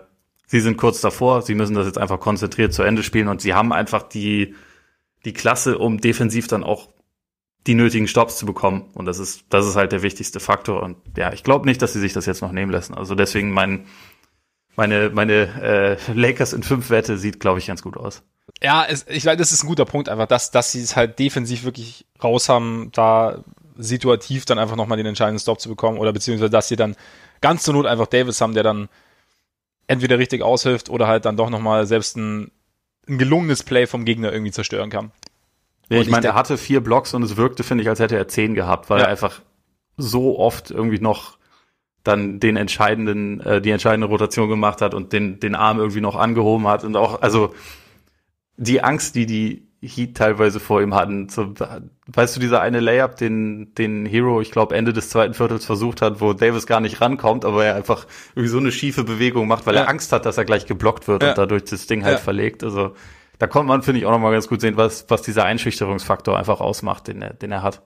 [0.47, 3.53] sie sind kurz davor, sie müssen das jetzt einfach konzentriert zu Ende spielen und sie
[3.53, 4.55] haben einfach die,
[5.27, 6.89] die Klasse, um defensiv dann auch
[7.67, 8.91] die nötigen Stops zu bekommen.
[8.95, 10.83] Und das ist, das ist halt der wichtigste Faktor.
[10.83, 12.95] Und ja, ich glaube nicht, dass sie sich das jetzt noch nehmen lassen.
[12.95, 13.87] Also deswegen mein,
[14.77, 18.23] meine, meine äh, Lakers in fünf Wette sieht, glaube ich, ganz gut aus.
[18.63, 21.19] Ja, es, ich glaube, das ist ein guter Punkt, einfach, dass, dass sie es halt
[21.19, 23.43] defensiv wirklich raus haben, da
[23.77, 26.95] situativ dann einfach nochmal den entscheidenden Stop zu bekommen oder beziehungsweise, dass sie dann
[27.41, 28.89] ganz zur Not einfach Davis haben, der dann
[29.87, 32.51] entweder richtig aushilft oder halt dann doch nochmal selbst ein,
[33.09, 35.13] ein gelungenes Play vom Gegner irgendwie zerstören kann.
[35.89, 38.29] Ja, ich meine, er hatte vier Blocks und es wirkte, finde ich, als hätte er
[38.29, 39.05] zehn gehabt, weil ja.
[39.05, 39.43] er einfach
[39.97, 41.39] so oft irgendwie noch
[42.03, 46.17] dann den entscheidenden, äh, die entscheidende Rotation gemacht hat und den, den Arm irgendwie noch
[46.17, 47.55] angehoben hat und auch, also
[48.57, 51.29] die Angst, die die Heat teilweise vor ihm hatten.
[51.29, 51.53] So,
[52.07, 56.03] weißt du, dieser eine Layup, den, den Hero, ich glaube, Ende des zweiten Viertels versucht
[56.03, 59.67] hat, wo Davis gar nicht rankommt, aber er einfach irgendwie so eine schiefe Bewegung macht,
[59.67, 59.83] weil ja.
[59.83, 61.31] er Angst hat, dass er gleich geblockt wird ja.
[61.31, 62.65] und dadurch das Ding halt verlegt.
[62.65, 62.95] Also
[63.39, 66.61] da kommt man, finde ich, auch nochmal ganz gut sehen, was, was dieser Einschüchterungsfaktor einfach
[66.61, 67.83] ausmacht, den er, den er hat.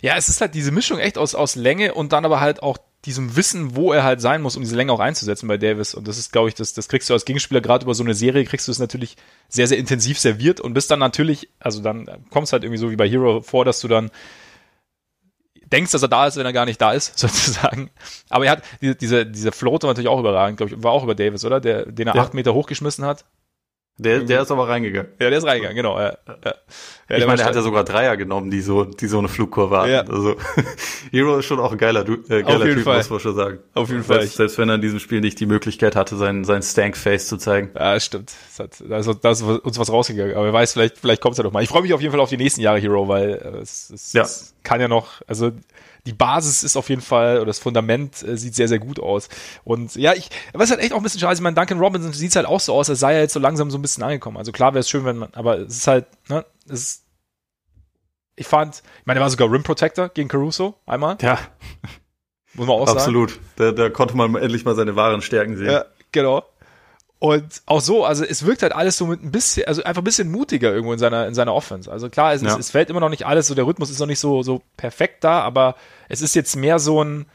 [0.00, 2.78] Ja, es ist halt diese Mischung echt aus, aus Länge und dann aber halt auch
[3.04, 5.94] diesem Wissen, wo er halt sein muss, um diese Länge auch einzusetzen bei Davis.
[5.94, 8.14] Und das ist, glaube ich, das, das kriegst du als Gegenspieler gerade über so eine
[8.14, 9.16] Serie, kriegst du es natürlich
[9.48, 12.96] sehr, sehr intensiv serviert und bist dann natürlich, also dann kommst halt irgendwie so wie
[12.96, 14.10] bei Hero vor, dass du dann
[15.72, 17.90] denkst, dass er da ist, wenn er gar nicht da ist, sozusagen.
[18.28, 21.14] Aber er hat diese, diese, diese Floater natürlich auch überragend, glaube ich, war auch über
[21.14, 21.60] Davis, oder?
[21.60, 22.22] Der, den er ja.
[22.22, 23.24] acht Meter hochgeschmissen hat.
[24.02, 25.12] Der, der ist aber reingegangen.
[25.20, 25.98] Ja, der ist reingegangen, genau.
[25.98, 26.54] Ja, ja.
[27.10, 29.78] Ja, ich meine, der hat ja sogar Dreier genommen, die so, die so eine Flugkurve
[29.78, 29.90] hatten.
[29.90, 30.02] Ja.
[30.02, 30.36] Also
[31.10, 32.98] Hero ist schon auch ein geiler, äh, geiler Typ, Fall.
[32.98, 33.58] muss man schon sagen.
[33.74, 34.20] Auf jeden Fall.
[34.20, 37.36] Selbst, selbst wenn er in diesem Spiel nicht die Möglichkeit hatte, sein, sein Stank-Face zu
[37.36, 37.70] zeigen.
[37.74, 38.32] Ja, stimmt.
[38.56, 40.36] Das hat, da, ist, da ist uns was rausgegangen.
[40.36, 41.64] Aber wer weiß, vielleicht, vielleicht kommt es ja noch mal.
[41.64, 44.12] Ich freue mich auf jeden Fall auf die nächsten Jahre Hero, weil äh, es, es,
[44.12, 44.22] ja.
[44.22, 45.50] es kann ja noch, also
[46.06, 49.28] die Basis ist auf jeden Fall, oder das Fundament äh, sieht sehr, sehr gut aus.
[49.64, 52.12] Und ja, ich, was halt echt auch ein bisschen schade ist, ich meine, Duncan Robinson
[52.12, 54.36] sieht halt auch so aus, als sei er jetzt so langsam so ein bisschen angekommen.
[54.36, 57.04] Also klar wäre es schön, wenn man, aber es ist halt, ne, es ist,
[58.36, 61.18] ich fand, ich meine, er war sogar Rim Protector gegen Caruso einmal.
[61.20, 61.38] Ja.
[62.54, 63.30] Muss man auch Absolut.
[63.30, 63.40] sagen.
[63.56, 63.76] Absolut.
[63.76, 65.70] Da, da konnte man endlich mal seine wahren Stärken sehen.
[65.70, 66.44] Ja, genau.
[67.20, 70.04] Und auch so, also es wirkt halt alles so mit ein bisschen, also einfach ein
[70.04, 71.92] bisschen mutiger irgendwo in seiner, in seiner Offense.
[71.92, 72.54] Also klar, es, ja.
[72.54, 74.62] es, es fällt immer noch nicht alles, so der Rhythmus ist noch nicht so, so
[74.78, 75.76] perfekt da, aber
[76.08, 77.26] es ist jetzt mehr so ein,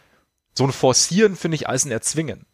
[0.55, 2.47] so ein Forcieren, finde ich, als ein Erzwingen.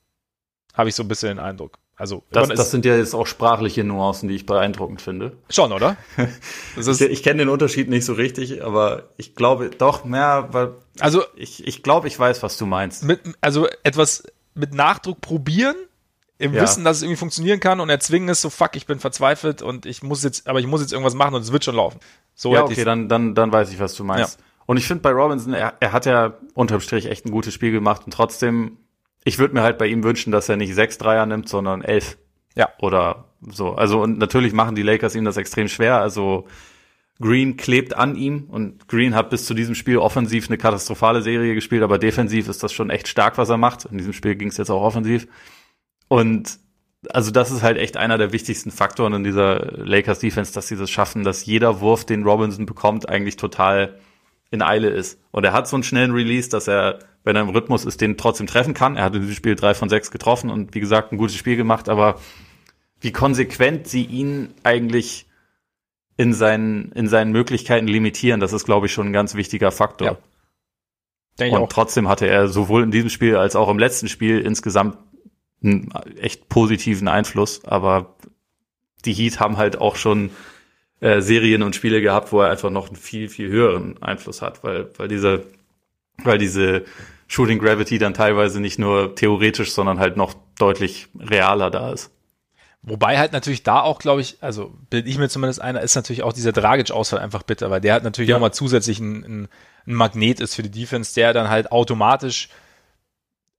[0.73, 1.79] Habe ich so ein bisschen den Eindruck.
[1.95, 5.37] Also, das, das sind ja jetzt auch sprachliche Nuancen, die ich beeindruckend finde.
[5.49, 5.95] Schon, oder?
[6.75, 11.23] ich ich kenne den Unterschied nicht so richtig, aber ich glaube doch mehr, weil also
[11.35, 13.03] ich, ich glaube, ich weiß, was du meinst.
[13.03, 15.75] Mit, also etwas mit Nachdruck probieren
[16.41, 16.63] im ja.
[16.63, 19.85] Wissen, dass es irgendwie funktionieren kann und erzwingen ist so, fuck, ich bin verzweifelt und
[19.85, 21.99] ich muss jetzt, aber ich muss jetzt irgendwas machen und es wird schon laufen.
[22.33, 24.39] So ja, okay, dann, dann, dann weiß ich, was du meinst.
[24.39, 24.45] Ja.
[24.65, 27.71] Und ich finde bei Robinson, er, er hat ja unterm Strich echt ein gutes Spiel
[27.71, 28.77] gemacht und trotzdem,
[29.23, 32.17] ich würde mir halt bei ihm wünschen, dass er nicht sechs Dreier nimmt, sondern elf.
[32.55, 32.69] Ja.
[32.79, 33.73] Oder so.
[33.73, 36.01] Also, und natürlich machen die Lakers ihm das extrem schwer.
[36.01, 36.47] Also,
[37.21, 41.53] Green klebt an ihm und Green hat bis zu diesem Spiel offensiv eine katastrophale Serie
[41.53, 43.85] gespielt, aber defensiv ist das schon echt stark, was er macht.
[43.85, 45.27] In diesem Spiel ging es jetzt auch offensiv.
[46.11, 46.59] Und
[47.07, 50.75] also das ist halt echt einer der wichtigsten Faktoren in dieser Lakers Defense, dass sie
[50.75, 53.97] das schaffen, dass jeder Wurf, den Robinson bekommt, eigentlich total
[54.49, 55.21] in Eile ist.
[55.31, 58.17] Und er hat so einen schnellen Release, dass er, wenn er im Rhythmus ist, den
[58.17, 58.97] trotzdem treffen kann.
[58.97, 61.55] Er hat in diesem Spiel drei von sechs getroffen und wie gesagt ein gutes Spiel
[61.55, 62.19] gemacht, aber
[62.99, 65.27] wie konsequent sie ihn eigentlich
[66.17, 70.19] in seinen, in seinen Möglichkeiten limitieren, das ist, glaube ich, schon ein ganz wichtiger Faktor.
[71.39, 71.57] Ja.
[71.57, 74.97] Und trotzdem hatte er sowohl in diesem Spiel als auch im letzten Spiel insgesamt
[75.63, 78.15] einen echt positiven Einfluss, aber
[79.05, 80.31] die Heat haben halt auch schon
[80.99, 84.63] äh, Serien und Spiele gehabt, wo er einfach noch einen viel, viel höheren Einfluss hat,
[84.63, 85.45] weil, weil diese,
[86.23, 86.85] weil diese
[87.27, 92.11] Shooting Gravity dann teilweise nicht nur theoretisch, sondern halt noch deutlich realer da ist.
[92.83, 96.23] Wobei halt natürlich da auch, glaube ich, also bin ich mir zumindest einer, ist natürlich
[96.23, 98.35] auch dieser Dragic-Ausfall einfach bitter, weil der hat natürlich ja.
[98.35, 99.47] nochmal zusätzlich ein, ein,
[99.85, 102.49] ein Magnet ist für die Defense, der dann halt automatisch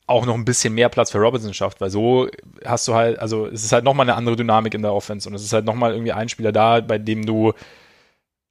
[0.06, 2.28] auch noch ein bisschen mehr Platz für Robinson schafft, weil so
[2.64, 5.34] hast du halt, also es ist halt nochmal eine andere Dynamik in der Offense und
[5.34, 7.52] es ist halt nochmal irgendwie ein Spieler da, bei dem du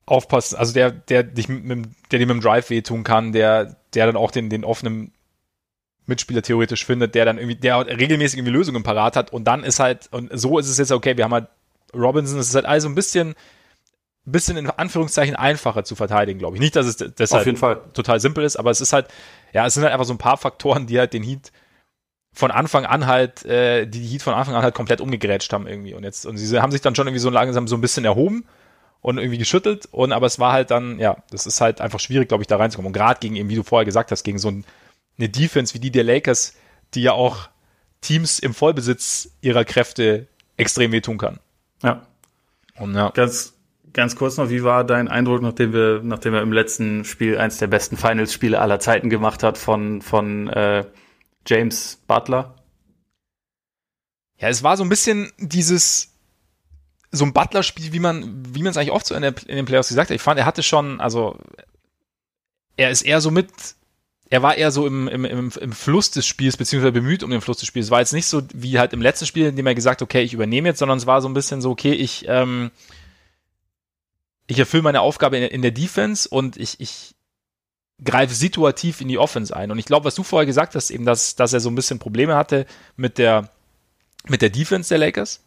[0.06, 4.06] aufpassen, also der, der dich mit, der dir mit dem Drive wehtun kann, der, der
[4.06, 5.12] dann auch den, den offenen
[6.06, 9.80] Mitspieler theoretisch findet, der dann irgendwie, der regelmäßig irgendwie Lösungen parat hat und dann ist
[9.80, 11.48] halt, und so ist es jetzt okay, wir haben halt
[11.94, 13.36] Robinson, es ist halt also ein bisschen,
[14.26, 16.62] bisschen in Anführungszeichen einfacher zu verteidigen, glaube ich.
[16.62, 19.08] Nicht, dass es deshalb total simpel ist, aber es ist halt,
[19.54, 21.52] ja, es sind halt einfach so ein paar Faktoren, die halt den Heat
[22.34, 25.94] von Anfang an halt, äh, die Heat von Anfang an halt komplett umgegrätscht haben irgendwie.
[25.94, 28.46] Und jetzt, und sie haben sich dann schon irgendwie so langsam so ein bisschen erhoben
[29.02, 29.88] und irgendwie geschüttelt.
[29.92, 32.58] Und aber es war halt dann, ja, das ist halt einfach schwierig, glaube ich, da
[32.58, 32.88] reinzukommen.
[32.88, 34.66] Und gerade gegen eben, wie du vorher gesagt hast, gegen so ein,
[35.18, 36.56] eine Defense wie die der Lakers,
[36.94, 37.50] die ja auch
[38.00, 41.40] Teams im Vollbesitz ihrer Kräfte extrem wehtun kann.
[41.84, 42.08] Ja.
[42.78, 43.10] Und ja.
[43.10, 43.54] Ganz,
[43.94, 47.58] ganz kurz noch, wie war dein Eindruck, nachdem wir, nachdem er im letzten Spiel eins
[47.58, 50.86] der besten Finals-Spiele aller Zeiten gemacht hat von, von äh,
[51.46, 52.56] James Butler?
[54.38, 56.12] Ja, es war so ein bisschen dieses,
[57.12, 59.66] so ein Butler-Spiel, wie man, wie man es eigentlich oft so in, der, in den
[59.66, 60.16] Playoffs gesagt hat.
[60.16, 61.38] Ich fand, er hatte schon, also,
[62.78, 63.52] er ist eher so mit,
[64.30, 67.42] er war eher so im, im, im, im Fluss des Spiels, beziehungsweise bemüht um den
[67.42, 67.88] Fluss des Spiels.
[67.88, 70.22] Es war jetzt nicht so wie halt im letzten Spiel, in dem er gesagt, okay,
[70.22, 72.72] ich übernehme jetzt, sondern es war so ein bisschen so, okay, ich, ähm,
[74.52, 77.16] ich erfülle meine Aufgabe in, in der Defense und ich, ich
[78.04, 79.72] greife situativ in die Offense ein.
[79.72, 82.00] Und ich glaube, was du vorher gesagt hast, eben, dass, dass er so ein bisschen
[82.00, 82.66] Probleme hatte
[82.98, 83.50] mit der,
[84.28, 85.40] mit der Defense der Lakers.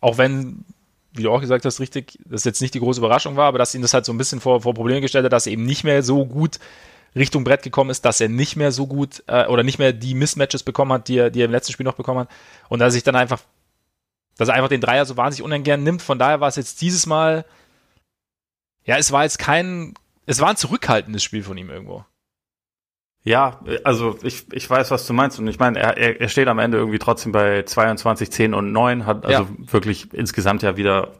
[0.00, 0.64] Auch wenn,
[1.12, 3.74] wie du auch gesagt hast, richtig, das jetzt nicht die große Überraschung war, aber dass
[3.74, 5.82] ihn das halt so ein bisschen vor, vor Probleme gestellt hat, dass er eben nicht
[5.82, 6.60] mehr so gut
[7.16, 10.14] Richtung Brett gekommen ist, dass er nicht mehr so gut äh, oder nicht mehr die
[10.14, 12.28] Mismatches bekommen hat, die er, die er im letzten Spiel noch bekommen hat.
[12.68, 13.40] Und dass er sich dann einfach,
[14.36, 16.00] dass er einfach den Dreier so wahnsinnig ungern nimmt.
[16.00, 17.44] Von daher war es jetzt dieses Mal,
[18.84, 19.94] ja, es war jetzt kein,
[20.26, 22.04] es war ein zurückhaltendes Spiel von ihm irgendwo.
[23.24, 25.38] Ja, also ich, ich weiß, was du meinst.
[25.38, 29.06] Und ich meine, er, er steht am Ende irgendwie trotzdem bei 22, 10 und 9,
[29.06, 29.72] hat also ja.
[29.72, 31.12] wirklich insgesamt ja wieder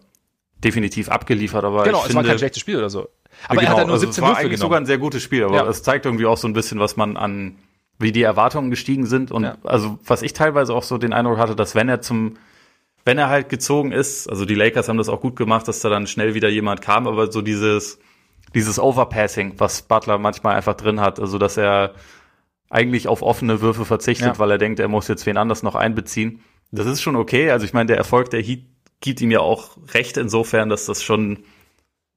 [0.64, 1.64] definitiv abgeliefert.
[1.64, 3.08] Aber genau, es finde, war kein schlechtes Spiel oder so.
[3.46, 4.58] Aber genau, er hat ja nur 17 also es war eigentlich genommen.
[4.58, 7.16] sogar ein sehr gutes Spiel, aber es zeigt irgendwie auch so ein bisschen, was man
[7.16, 7.56] an,
[7.98, 9.30] wie die Erwartungen gestiegen sind.
[9.30, 9.56] Und ja.
[9.62, 12.36] also was ich teilweise auch so den Eindruck hatte, dass wenn er zum
[13.04, 15.88] wenn er halt gezogen ist, also die Lakers haben das auch gut gemacht, dass da
[15.88, 17.98] dann schnell wieder jemand kam, aber so dieses,
[18.54, 21.94] dieses Overpassing, was Butler manchmal einfach drin hat, also dass er
[22.70, 24.38] eigentlich auf offene Würfe verzichtet, ja.
[24.38, 26.40] weil er denkt, er muss jetzt wen anders noch einbeziehen.
[26.70, 27.50] Das ist schon okay.
[27.50, 28.64] Also ich meine, der Erfolg der Heat
[29.00, 31.44] gibt ihm ja auch recht insofern, dass das schon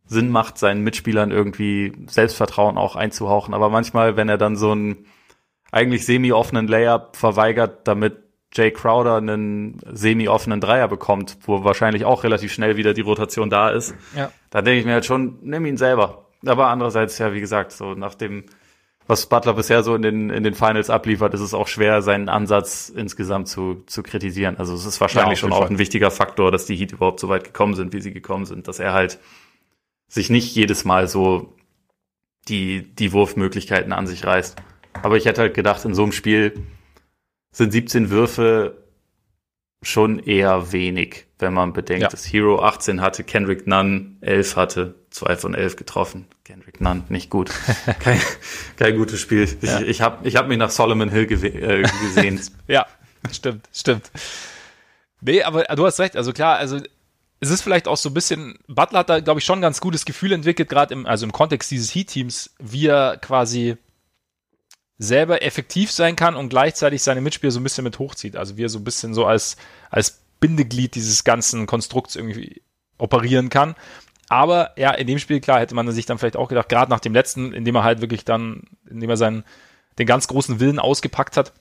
[0.05, 3.53] Sinn macht, seinen Mitspielern irgendwie Selbstvertrauen auch einzuhauchen.
[3.53, 5.07] Aber manchmal, wenn er dann so einen
[5.71, 8.24] eigentlich semi-offenen Layup verweigert, damit
[8.55, 13.69] Jay Crowder einen semi-offenen Dreier bekommt, wo wahrscheinlich auch relativ schnell wieder die Rotation da
[13.69, 14.31] ist, ja.
[14.49, 16.25] da denke ich mir halt schon, nimm ihn selber.
[16.45, 18.45] Aber andererseits, ja, wie gesagt, so nach dem,
[19.07, 22.29] was Butler bisher so in den, in den Finals abliefert, ist es auch schwer, seinen
[22.29, 24.57] Ansatz insgesamt zu, zu kritisieren.
[24.57, 27.27] Also es ist wahrscheinlich ja, schon auch ein wichtiger Faktor, dass die Heat überhaupt so
[27.27, 29.19] weit gekommen sind, wie sie gekommen sind, dass er halt
[30.07, 31.53] sich nicht jedes Mal so
[32.47, 34.55] die, die Wurfmöglichkeiten an sich reißt.
[35.01, 36.53] Aber ich hätte halt gedacht, in so einem Spiel
[37.55, 38.83] sind 17 Würfe
[39.81, 42.09] schon eher wenig, wenn man bedenkt, ja.
[42.09, 46.27] dass Hero 18 hatte, Kendrick Nunn 11 hatte, 2 von 11 getroffen.
[46.43, 47.51] Kendrick Nunn, nicht gut.
[47.99, 48.19] kein,
[48.77, 49.43] kein gutes Spiel.
[49.43, 49.79] Ich, ja.
[49.81, 52.41] ich habe ich hab mich nach Solomon Hill äh, gesehen.
[52.67, 52.85] ja,
[53.31, 54.11] stimmt, stimmt.
[55.21, 56.17] Nee, aber du hast recht.
[56.17, 56.81] Also klar, also
[57.39, 59.79] es ist vielleicht auch so ein bisschen, Butler hat da, glaube ich, schon ein ganz
[59.79, 63.77] gutes Gefühl entwickelt, gerade im, also im Kontext dieses Heat-Teams, wie er quasi
[64.97, 68.35] selber effektiv sein kann und gleichzeitig seine Mitspieler so ein bisschen mit hochzieht.
[68.37, 69.57] Also wie er so ein bisschen so als,
[69.89, 72.61] als Bindeglied dieses ganzen Konstrukts irgendwie
[72.97, 73.75] operieren kann.
[74.29, 76.99] Aber ja, in dem Spiel, klar, hätte man sich dann vielleicht auch gedacht, gerade nach
[76.99, 79.43] dem letzten, in dem er halt wirklich dann, in dem er seinen,
[79.99, 81.53] den ganz großen Willen ausgepackt hat,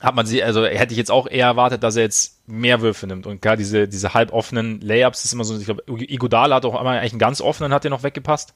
[0.00, 3.06] hat man sie, also hätte ich jetzt auch eher erwartet, dass er jetzt mehr Würfe
[3.06, 3.26] nimmt.
[3.26, 6.98] Und klar, diese, diese halboffenen Layups ist immer so, ich glaube, Igodala hat auch einmal
[6.98, 8.54] eigentlich einen ganz offenen, hat der noch weggepasst.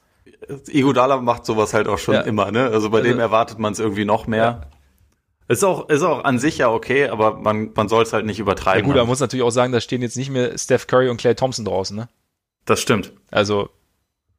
[0.67, 2.21] Igodala macht sowas halt auch schon ja.
[2.21, 2.65] immer, ne?
[2.65, 4.43] Also bei also, dem erwartet man es irgendwie noch mehr.
[4.43, 4.61] Ja.
[5.47, 8.39] Ist auch, ist auch an sich ja okay, aber man, man soll es halt nicht
[8.39, 8.81] übertreiben.
[8.81, 11.17] Ja gut, man muss natürlich auch sagen, da stehen jetzt nicht mehr Steph Curry und
[11.17, 12.07] Clay Thompson draußen, ne?
[12.65, 13.13] Das stimmt.
[13.31, 13.69] Also,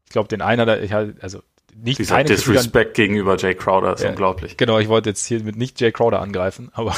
[0.06, 1.42] ich glaube, den einer, da, ich halt, also
[1.74, 4.56] nicht Dieser keine Disrespect gegenüber Jay Crowder ist ja, unglaublich.
[4.56, 6.96] Genau, ich wollte jetzt hier mit nicht Jay Crowder angreifen, aber.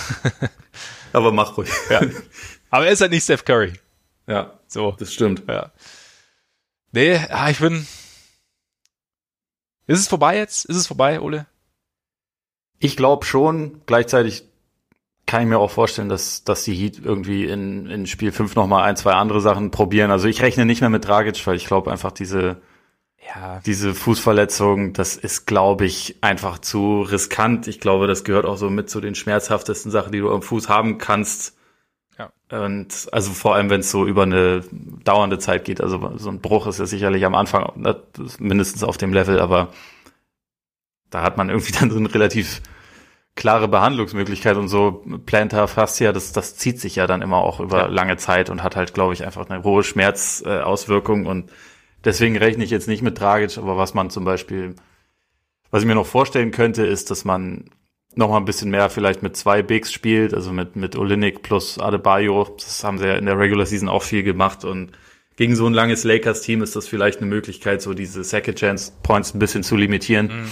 [1.12, 1.70] aber mach ruhig.
[1.90, 2.02] Ja.
[2.70, 3.74] Aber er ist halt nicht Steph Curry.
[4.26, 4.58] Ja.
[4.66, 4.94] So.
[4.98, 5.42] Das stimmt.
[5.48, 5.72] Ja.
[6.92, 7.86] Nee, ah, ich bin,
[9.86, 10.64] ist es vorbei jetzt?
[10.64, 11.46] Ist es vorbei, Ole?
[12.78, 13.80] Ich glaube schon.
[13.86, 14.44] Gleichzeitig
[15.26, 18.84] kann ich mir auch vorstellen, dass, dass die Heat irgendwie in, in Spiel 5 nochmal
[18.84, 20.10] ein, zwei andere Sachen probieren.
[20.10, 22.60] Also ich rechne nicht mehr mit Dragic, weil ich glaube einfach diese,
[23.34, 23.60] ja.
[23.64, 27.68] diese Fußverletzung, das ist, glaube ich, einfach zu riskant.
[27.68, 30.68] Ich glaube, das gehört auch so mit zu den schmerzhaftesten Sachen, die du am Fuß
[30.68, 31.56] haben kannst.
[32.52, 34.62] Und also vor allem, wenn es so über eine
[35.04, 37.96] dauernde Zeit geht, also so ein Bruch ist ja sicherlich am Anfang ne,
[38.38, 39.68] mindestens auf dem Level, aber
[41.08, 42.60] da hat man irgendwie dann so eine relativ
[43.36, 47.78] klare Behandlungsmöglichkeit und so Plantar Fascia, das, das zieht sich ja dann immer auch über
[47.78, 47.86] ja.
[47.86, 51.50] lange Zeit und hat halt, glaube ich, einfach eine hohe Schmerzauswirkung und
[52.04, 54.76] deswegen rechne ich jetzt nicht mit tragisch, aber was man zum Beispiel,
[55.70, 57.70] was ich mir noch vorstellen könnte, ist, dass man
[58.14, 61.78] noch mal ein bisschen mehr vielleicht mit zwei Bigs spielt, also mit, mit Olinik plus
[61.78, 62.54] Adebayo.
[62.58, 64.92] Das haben sie ja in der Regular Season auch viel gemacht und
[65.36, 69.34] gegen so ein langes Lakers-Team ist das vielleicht eine Möglichkeit, so diese Second Chance Points
[69.34, 70.26] ein bisschen zu limitieren.
[70.26, 70.50] Mhm.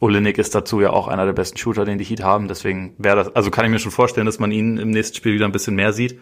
[0.00, 2.48] Olinik ist dazu ja auch einer der besten Shooter, den die Heat haben.
[2.48, 5.34] Deswegen wäre das, also kann ich mir schon vorstellen, dass man ihn im nächsten Spiel
[5.34, 6.18] wieder ein bisschen mehr sieht.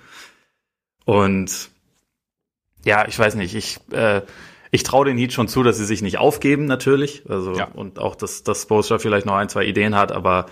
[1.07, 1.71] Und
[2.85, 4.23] ja, ich weiß nicht, ich, äh,
[4.71, 7.25] ich traue den Heat schon zu, dass sie sich nicht aufgeben, natürlich.
[7.29, 7.69] Also, ja.
[7.73, 10.47] und auch, dass, dass Spoelstra vielleicht noch ein, zwei Ideen hat, aber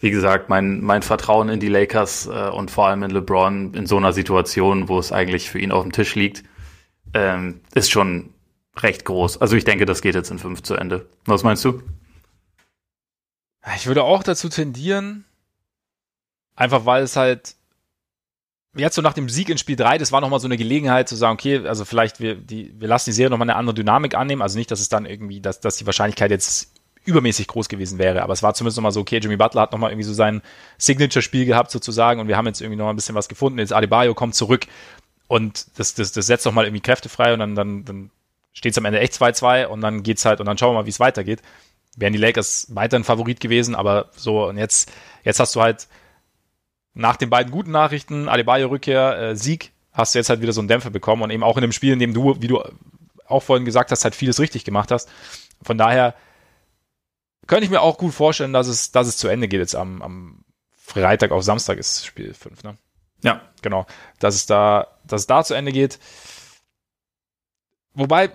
[0.00, 3.86] wie gesagt, mein, mein Vertrauen in die Lakers äh, und vor allem in LeBron in
[3.86, 6.44] so einer Situation, wo es eigentlich für ihn auf dem Tisch liegt,
[7.14, 8.30] ähm, ist schon
[8.76, 9.40] recht groß.
[9.40, 11.06] Also ich denke, das geht jetzt in fünf zu Ende.
[11.24, 11.82] Was meinst du?
[13.76, 15.24] Ich würde auch dazu tendieren,
[16.54, 17.56] einfach weil es halt
[18.76, 21.16] jetzt so nach dem Sieg in Spiel 3, das war nochmal so eine Gelegenheit zu
[21.16, 24.42] sagen, okay, also vielleicht wir, die, wir lassen die Serie nochmal eine andere Dynamik annehmen.
[24.42, 26.77] Also nicht, dass es dann irgendwie, dass, dass die Wahrscheinlichkeit jetzt
[27.08, 29.90] übermäßig groß gewesen wäre, aber es war zumindest nochmal so, okay, Jimmy Butler hat nochmal
[29.90, 30.42] irgendwie so sein
[30.78, 33.58] Signature-Spiel gehabt sozusagen und wir haben jetzt irgendwie noch ein bisschen was gefunden.
[33.58, 34.66] Jetzt Adebayo kommt zurück
[35.26, 38.10] und das, das, das setzt nochmal irgendwie Kräfte frei und dann, dann, dann
[38.52, 40.86] steht es am Ende echt 2-2 und dann geht's halt und dann schauen wir mal,
[40.86, 41.42] wie es weitergeht
[41.98, 44.90] wären die Lakers weiterhin Favorit gewesen, aber so, und jetzt,
[45.24, 45.88] jetzt hast du halt
[46.94, 50.68] nach den beiden guten Nachrichten, Adebayo-Rückkehr, äh, Sieg, hast du jetzt halt wieder so einen
[50.68, 52.62] Dämpfer bekommen und eben auch in dem Spiel, in dem du, wie du
[53.26, 55.08] auch vorhin gesagt hast, halt vieles richtig gemacht hast.
[55.62, 56.14] Von daher
[57.48, 60.00] könnte ich mir auch gut vorstellen, dass es, dass es zu Ende geht jetzt am,
[60.02, 60.44] am
[60.76, 62.78] Freitag auf Samstag ist Spiel 5, ne?
[63.22, 63.42] Ja.
[63.62, 63.86] Genau.
[64.20, 65.98] Dass es da, dass es da zu Ende geht.
[67.94, 68.30] Wobei,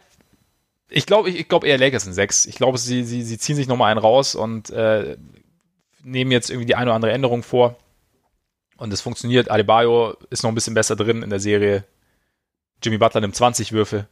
[0.90, 2.46] ich glaube ich, ich glaub eher Lakers in sechs.
[2.46, 5.18] Ich glaube, sie, sie, sie ziehen sich nochmal einen raus und äh,
[6.04, 7.78] nehmen jetzt irgendwie die eine oder andere Änderung vor.
[8.76, 9.50] Und es funktioniert.
[9.50, 11.86] Adebayo ist noch ein bisschen besser drin in der Serie.
[12.84, 14.08] Jimmy Butler nimmt 20 Würfe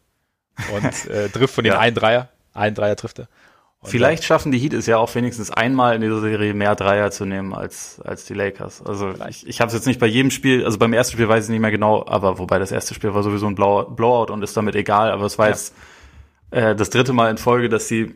[0.73, 1.79] und äh, trifft von den ja.
[1.79, 2.29] einen Dreier.
[2.53, 3.27] Einen Dreier trifft er.
[3.83, 7.09] Und Vielleicht schaffen die Heat es ja auch wenigstens einmal in dieser Serie mehr Dreier
[7.09, 8.83] zu nehmen als, als die Lakers.
[8.85, 11.45] Also ich, ich habe es jetzt nicht bei jedem Spiel, also beim ersten Spiel weiß
[11.45, 14.55] ich nicht mehr genau, aber wobei das erste Spiel war sowieso ein Blowout und ist
[14.55, 15.53] damit egal, aber es war ja.
[15.53, 15.73] jetzt
[16.51, 18.13] äh, das dritte Mal in Folge, dass sie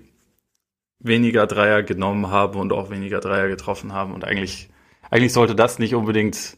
[0.99, 4.13] weniger Dreier genommen haben und auch weniger Dreier getroffen haben.
[4.13, 4.69] Und eigentlich,
[5.09, 6.57] eigentlich sollte das nicht unbedingt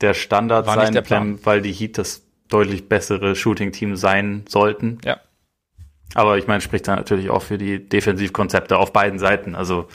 [0.00, 1.04] der Standard sein, der
[1.44, 4.98] weil die Heat das deutlich bessere Shooting-Team sein sollten.
[5.04, 5.20] Ja.
[6.14, 9.54] Aber ich meine, spricht dann natürlich auch für die Defensivkonzepte auf beiden Seiten.
[9.54, 9.88] Also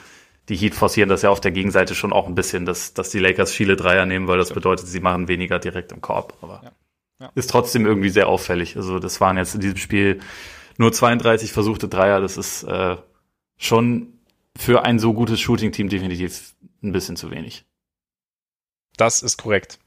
[0.48, 3.18] die Heat forcieren das ja auf der Gegenseite schon auch ein bisschen, dass, dass die
[3.18, 6.34] Lakers viele Dreier nehmen, weil das bedeutet, sie machen weniger direkt im Korb.
[6.40, 6.72] Aber ja.
[7.20, 7.32] Ja.
[7.34, 8.76] ist trotzdem irgendwie sehr auffällig.
[8.76, 10.20] Also das waren jetzt in diesem Spiel
[10.76, 12.96] nur 32 versuchte Dreier, das ist äh,
[13.56, 14.12] schon
[14.56, 17.64] für ein so gutes Shooting-Team definitiv ein bisschen zu wenig.
[18.96, 19.78] Das ist korrekt.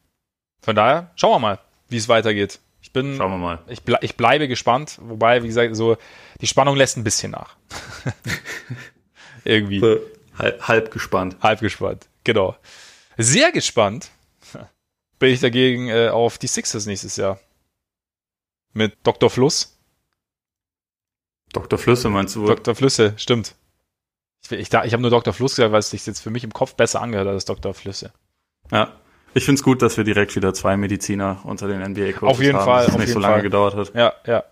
[0.62, 2.60] Von daher, schauen wir mal, wie es weitergeht.
[2.91, 3.60] Ich bin, schauen wir mal.
[3.67, 5.97] Ich, ble ich bleibe gespannt, wobei, wie gesagt, so
[6.41, 7.56] die Spannung lässt ein bisschen nach.
[9.45, 9.82] Irgendwie.
[10.38, 11.38] Halb, halb gespannt.
[11.41, 12.56] Halb gespannt, genau.
[13.17, 14.12] Sehr gespannt
[15.21, 17.39] bin ich dagegen äh, auf die Sixers nächstes Jahr.
[18.73, 19.30] Mit Dr.
[19.30, 19.77] Fluss.
[21.54, 21.77] Dr.
[21.77, 22.45] Flüsse meinst du?
[22.45, 22.73] Dr.
[22.73, 23.56] Flüsse, stimmt.
[24.43, 25.32] Ich, ich, ich habe nur Dr.
[25.32, 27.73] Fluss gesagt, weil es sich jetzt für mich im Kopf besser angehört als Dr.
[27.75, 28.12] Flüsse.
[28.71, 28.99] Ja.
[29.34, 32.28] Ich finde es gut, dass wir direkt wieder zwei Mediziner unter den NBA-Coaches haben.
[32.28, 32.86] Auf jeden haben, Fall.
[32.86, 33.44] Dass es nicht so lange Fall.
[33.44, 33.94] gedauert hat.
[33.96, 34.44] Ja, ja.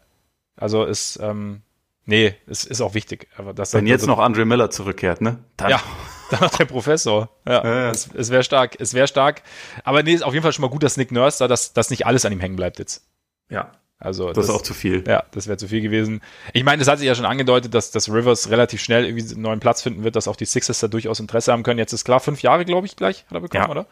[0.56, 1.62] Also ist, ähm,
[2.06, 3.28] nee, es ist auch wichtig.
[3.38, 5.40] Aber das Wenn jetzt noch Andre Miller zurückkehrt, ne?
[5.58, 5.72] Dann.
[5.72, 5.82] Ja,
[6.32, 7.30] dann noch der Professor.
[7.46, 7.92] Ja, ja, ja.
[7.92, 9.42] es, es wäre stark, es wäre stark.
[9.84, 11.90] Aber nee, ist auf jeden Fall schon mal gut, dass Nick Nurse da, dass, dass
[11.90, 13.06] nicht alles an ihm hängen bleibt jetzt.
[13.50, 15.04] Ja, also das, das ist auch zu viel.
[15.06, 16.22] Ja, das wäre zu viel gewesen.
[16.54, 19.42] Ich meine, es hat sich ja schon angedeutet, dass, dass Rivers relativ schnell irgendwie einen
[19.42, 21.80] neuen Platz finden wird, dass auch die Sixers da durchaus Interesse haben können.
[21.80, 23.70] Jetzt ist klar, fünf Jahre, glaube ich, gleich hat er bekommen, ja.
[23.70, 23.88] oder?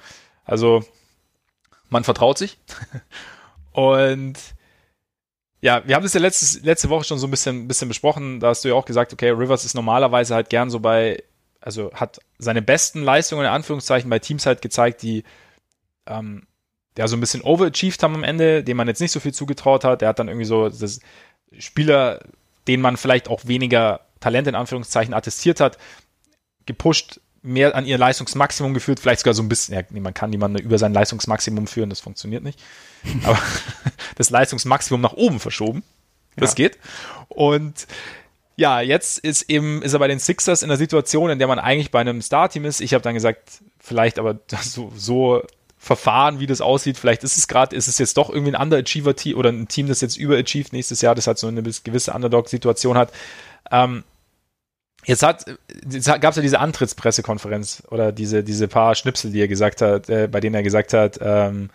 [0.48, 0.84] Also
[1.90, 2.58] man vertraut sich.
[3.74, 4.38] Und
[5.62, 8.40] ja, wir haben das ja letztes, letzte Woche schon so ein bisschen, bisschen besprochen.
[8.40, 11.24] Da hast du ja auch gesagt, okay, Rivers ist normalerweise halt gern so bei,
[11.62, 15.24] also hat seine besten Leistungen in Anführungszeichen bei Teams halt gezeigt, die
[16.08, 16.48] ähm,
[16.96, 19.84] der so ein bisschen overachieved haben am Ende, dem man jetzt nicht so viel zugetraut
[19.84, 20.02] hat.
[20.02, 21.00] Der hat dann irgendwie so das
[21.58, 22.20] Spieler,
[22.68, 25.78] denen man vielleicht auch weniger Talent in Anführungszeichen attestiert hat,
[26.66, 30.60] gepusht, mehr an ihr Leistungsmaximum geführt, vielleicht sogar so ein bisschen, ja, man kann niemanden
[30.60, 32.60] über sein Leistungsmaximum führen, das funktioniert nicht.
[33.24, 33.40] Aber
[34.16, 35.84] das Leistungsmaximum nach oben verschoben.
[36.36, 36.56] Das ja.
[36.56, 36.78] geht.
[37.30, 37.88] Und
[38.56, 41.60] ja, jetzt ist eben, ist er bei den Sixers in der Situation, in der man
[41.60, 42.82] eigentlich bei einem Star-Team ist.
[42.82, 45.42] Ich habe dann gesagt, vielleicht aber so, so
[45.78, 46.98] Verfahren, wie das aussieht.
[46.98, 50.02] Vielleicht ist es gerade, ist es jetzt doch irgendwie ein Underachiever-Team oder ein Team, das
[50.02, 53.12] jetzt überachieved nächstes Jahr, das halt so eine gewisse Underdog-Situation hat.
[53.72, 54.04] Ähm,
[55.08, 55.46] jetzt hat,
[55.90, 60.10] jetzt gab es ja diese Antrittspressekonferenz oder diese, diese paar Schnipsel, die er gesagt hat,
[60.10, 61.70] äh, bei denen er gesagt hat, ähm,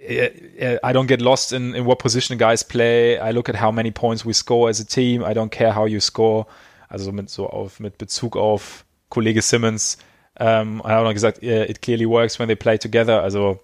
[0.00, 3.18] I don't get lost in, in what position guys play.
[3.18, 5.22] I look at how many points we score as a team.
[5.22, 6.46] I don't care how you score.
[6.88, 9.98] Also mit so auf mit Bezug auf Kollege Simmons.
[10.38, 13.22] Ähm, er hat auch noch gesagt, it clearly works when they play together.
[13.22, 13.60] Also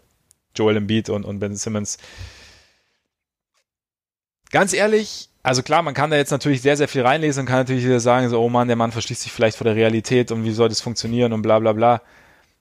[0.56, 1.98] Joel Embiid und, und Ben Simmons.
[4.50, 7.58] Ganz ehrlich, also klar, man kann da jetzt natürlich sehr, sehr viel reinlesen und kann
[7.58, 10.42] natürlich wieder sagen, so, oh Mann, der Mann verschließt sich vielleicht vor der Realität und
[10.42, 12.00] wie soll das funktionieren und bla bla bla.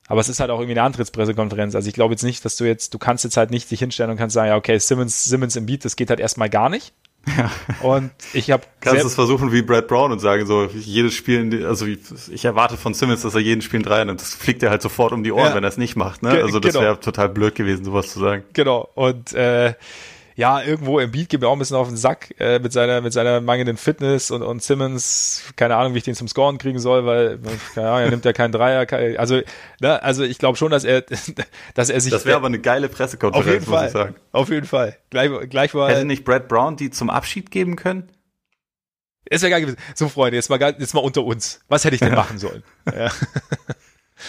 [0.08, 1.76] Aber es ist halt auch irgendwie eine Antrittspressekonferenz.
[1.76, 4.12] Also ich glaube jetzt nicht, dass du jetzt, du kannst jetzt halt nicht dich hinstellen
[4.12, 6.94] und kannst sagen, ja, okay, Simmons, Simmons im Beat, das geht halt erstmal gar nicht.
[7.38, 7.50] Ja.
[7.82, 11.66] Und ich habe kannst du es versuchen wie Brad Brown und sagen so jedes Spiel,
[11.66, 14.20] also ich erwarte von Simmons, dass er jeden Spiel drei nimmt.
[14.20, 15.56] Das fliegt er halt sofort um die Ohren, ja.
[15.56, 16.22] wenn er es nicht macht.
[16.22, 16.32] Ne?
[16.32, 16.84] Also das genau.
[16.84, 18.44] wäre total blöd gewesen, sowas zu sagen.
[18.52, 18.90] Genau.
[18.96, 19.74] Und äh,
[20.36, 23.02] ja, irgendwo im Beat geht mir auch ein bisschen auf den Sack äh, mit seiner
[23.02, 26.80] mit seiner mangelnden Fitness und, und Simmons, keine Ahnung, wie ich den zum Scoren kriegen
[26.80, 27.40] soll, weil
[27.76, 28.88] keine Ahnung, er nimmt ja keinen Dreier.
[29.20, 29.42] Also,
[29.80, 31.04] ne, also ich glaube schon, dass er,
[31.74, 32.12] dass er sich.
[32.12, 34.16] Das wäre aber eine geile Pressekonferenz, auf jeden muss Fall, ich sagen.
[34.32, 34.98] Auf jeden Fall.
[35.10, 35.92] Gleich, gleich mal.
[35.92, 38.10] Hätte nicht Brad Brown die zum Abschied geben können?
[39.30, 39.78] Ist ja geil gewesen.
[39.96, 41.62] So, Freunde, jetzt mal, jetzt mal unter uns.
[41.70, 42.16] Was hätte ich denn ja.
[42.16, 42.64] machen sollen?
[42.94, 43.10] Ja.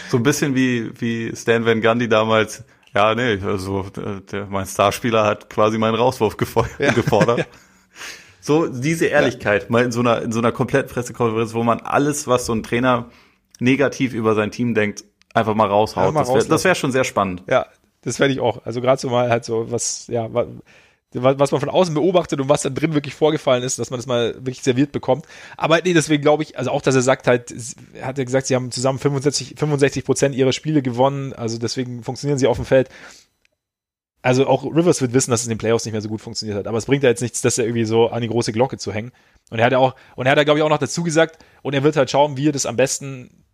[0.08, 2.64] So ein bisschen wie, wie Stan Van Gundy damals
[2.94, 3.86] ja, nee, also
[4.30, 6.36] der, mein Starspieler hat quasi meinen Rauswurf
[6.78, 6.92] ja.
[6.92, 7.38] gefordert.
[7.38, 7.44] ja.
[8.40, 9.68] So diese Ehrlichkeit, ja.
[9.70, 12.62] mal in so einer in so einer kompletten Pressekonferenz, wo man alles, was so ein
[12.62, 13.06] Trainer
[13.58, 16.12] negativ über sein Team denkt, einfach mal raushaut.
[16.12, 17.42] Mal das wäre wär schon sehr spannend.
[17.48, 17.66] Ja,
[18.02, 18.64] das werde ich auch.
[18.64, 20.28] Also gerade so mal halt so was, ja,
[21.14, 24.06] was man von außen beobachtet und was dann drin wirklich vorgefallen ist, dass man das
[24.06, 25.26] mal wirklich serviert bekommt.
[25.56, 27.54] Aber nee, deswegen glaube ich, also auch, dass er sagt halt,
[27.94, 32.02] er hat ja gesagt, sie haben zusammen 65, 65 Prozent ihrer Spiele gewonnen, also deswegen
[32.02, 32.88] funktionieren sie auf dem Feld.
[34.24, 36.58] Also auch Rivers wird wissen, dass es in den Playoffs nicht mehr so gut funktioniert
[36.58, 36.66] hat.
[36.66, 38.90] Aber es bringt ja jetzt nichts, dass er irgendwie so an die große Glocke zu
[38.90, 39.12] hängen.
[39.50, 41.44] Und er hat ja auch, und er hat ja, glaube ich, auch noch dazu gesagt,
[41.60, 43.44] und er wird halt schauen, wie er das am besten,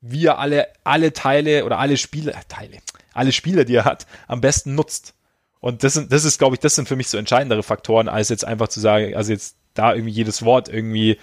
[0.00, 2.78] wie er alle, alle Teile oder alle Spiele, Teile,
[3.12, 5.12] alle Spieler, die er hat, am besten nutzt.
[5.66, 8.28] Und das sind, das ist, glaube ich, das sind für mich so entscheidendere Faktoren, als
[8.28, 11.18] jetzt einfach zu sagen, also jetzt da irgendwie jedes Wort irgendwie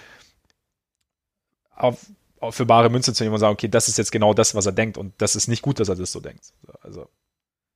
[1.74, 2.06] auf,
[2.41, 4.66] auf für bare Münze zu nehmen und sagen, okay, das ist jetzt genau das, was
[4.66, 6.44] er denkt und das ist nicht gut, dass er das so denkt.
[6.82, 7.08] Also.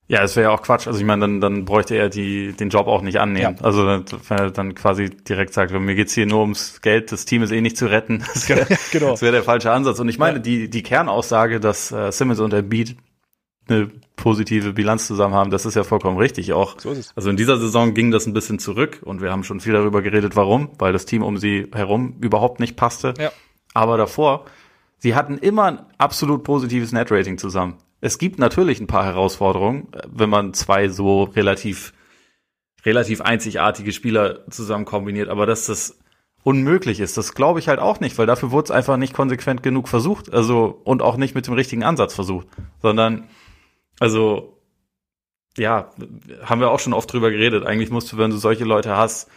[0.10, 0.88] Ja, es wäre ja auch Quatsch.
[0.88, 3.56] Also ich meine, dann, dann bräuchte er die, den Job auch nicht annehmen.
[3.58, 3.64] Ja.
[3.64, 4.04] Also wenn
[4.38, 7.62] er dann quasi direkt sagt, mir geht's hier nur ums Geld, das Team ist eh
[7.62, 8.26] nicht zu retten.
[8.34, 9.12] Das wäre genau.
[9.12, 10.00] das wär der falsche Ansatz.
[10.00, 10.44] Und ich meine, ja.
[10.44, 12.98] die, die Kernaussage, dass äh, Simmons und Beat
[13.70, 16.80] eine positive Bilanz zusammen haben, das ist ja vollkommen richtig auch.
[16.80, 17.14] So ist es.
[17.16, 20.02] Also in dieser Saison ging das ein bisschen zurück und wir haben schon viel darüber
[20.02, 23.14] geredet, warum, weil das Team um sie herum überhaupt nicht passte.
[23.18, 23.32] Ja.
[23.74, 24.46] Aber davor,
[24.98, 27.76] sie hatten immer ein absolut positives Net-Rating zusammen.
[28.02, 31.94] Es gibt natürlich ein paar Herausforderungen, wenn man zwei so relativ,
[32.86, 36.00] relativ einzigartige Spieler zusammen kombiniert, aber dass das
[36.44, 39.64] unmöglich ist, das glaube ich halt auch nicht, weil dafür wurde es einfach nicht konsequent
[39.64, 42.48] genug versucht, also und auch nicht mit dem richtigen Ansatz versucht,
[42.82, 43.26] sondern
[44.00, 44.60] also,
[45.58, 45.90] ja,
[46.44, 47.66] haben wir auch schon oft drüber geredet.
[47.66, 49.30] Eigentlich musst du, wenn du solche Leute hast,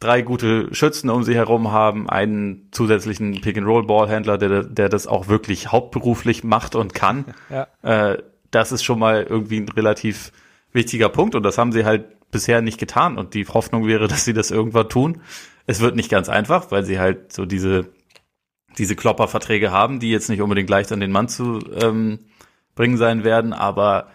[0.00, 5.72] drei gute Schützen um sie herum haben, einen zusätzlichen Pick-and-Roll-Ballhändler, der, der das auch wirklich
[5.72, 7.24] hauptberuflich macht und kann.
[7.48, 7.68] Ja.
[7.82, 10.32] Äh, das ist schon mal irgendwie ein relativ
[10.72, 14.24] wichtiger Punkt und das haben sie halt bisher nicht getan und die Hoffnung wäre, dass
[14.24, 15.20] sie das irgendwann tun.
[15.66, 17.86] Es wird nicht ganz einfach, weil sie halt so diese,
[18.78, 22.20] diese Klopperverträge haben, die jetzt nicht unbedingt leicht an den Mann zu ähm,
[22.76, 24.06] bringen sein werden, aber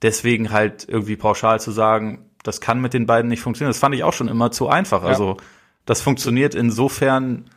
[0.00, 3.94] deswegen halt irgendwie pauschal zu sagen, das kann mit den beiden nicht funktionieren, das fand
[3.94, 5.02] ich auch schon immer zu einfach.
[5.02, 5.08] Ja.
[5.08, 5.36] Also
[5.84, 7.50] das funktioniert insofern,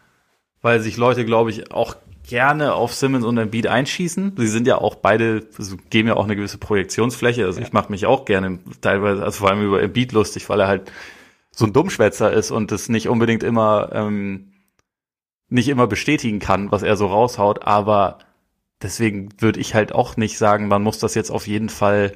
[0.62, 4.34] weil sich Leute, glaube ich, auch gerne auf Simmons und Embiid einschießen.
[4.38, 7.45] Sie sind ja auch beide, also geben ja auch eine gewisse Projektionsfläche.
[7.45, 7.66] Also ja.
[7.66, 10.91] ich mache mich auch gerne teilweise, also vor allem über Embiid lustig, weil er halt
[11.51, 14.51] so ein Dummschwätzer ist und es nicht unbedingt immer ähm,
[15.49, 18.20] nicht immer bestätigen kann, was er so raushaut, aber
[18.82, 22.13] deswegen würde ich halt auch nicht sagen, man muss das jetzt auf jeden Fall,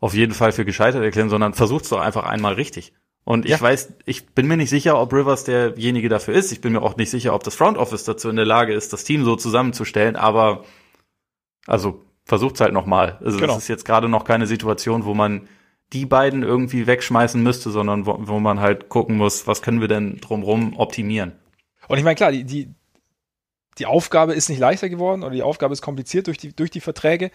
[0.00, 2.92] auf jeden Fall für gescheitert erklären, sondern versucht's doch einfach einmal richtig.
[3.24, 3.60] Und ich ja.
[3.60, 6.50] weiß, ich bin mir nicht sicher, ob Rivers derjenige dafür ist.
[6.50, 8.92] Ich bin mir auch nicht sicher, ob das Front Office dazu in der Lage ist,
[8.92, 10.16] das Team so zusammenzustellen.
[10.16, 10.64] Aber
[11.66, 13.18] also versucht's halt nochmal.
[13.24, 13.52] Also genau.
[13.52, 15.48] es ist jetzt gerade noch keine Situation, wo man
[15.92, 19.88] die beiden irgendwie wegschmeißen müsste, sondern wo, wo man halt gucken muss, was können wir
[19.88, 21.32] denn drumrum optimieren.
[21.86, 22.74] Und ich meine, klar, die, die,
[23.78, 26.80] die Aufgabe ist nicht leichter geworden oder die Aufgabe ist kompliziert durch die, durch die
[26.80, 27.30] Verträge,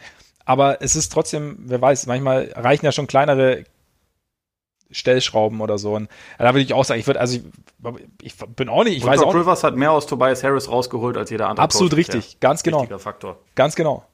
[0.45, 3.65] aber es ist trotzdem, wer weiß, manchmal reichen ja schon kleinere
[4.91, 5.95] Stellschrauben oder so.
[5.95, 7.43] Und da würde ich auch sagen, ich würde, also ich,
[8.21, 10.69] ich, bin auch nicht, ich Und weiß Doc auch Rivers hat mehr aus Tobias Harris
[10.69, 11.63] rausgeholt als jeder andere.
[11.63, 12.85] Absolut Coach richtig, ganz genau.
[12.97, 13.39] Faktor.
[13.55, 14.05] Ganz genau.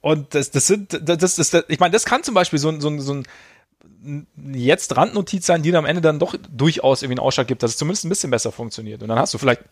[0.00, 2.80] Und das, das sind, das, das, das ich meine, das kann zum Beispiel so, ein
[2.80, 7.26] so, so ein jetzt Randnotiz sein, die dann am Ende dann doch durchaus irgendwie einen
[7.26, 9.02] Ausschlag gibt, dass es zumindest ein bisschen besser funktioniert.
[9.02, 9.62] Und dann hast du vielleicht,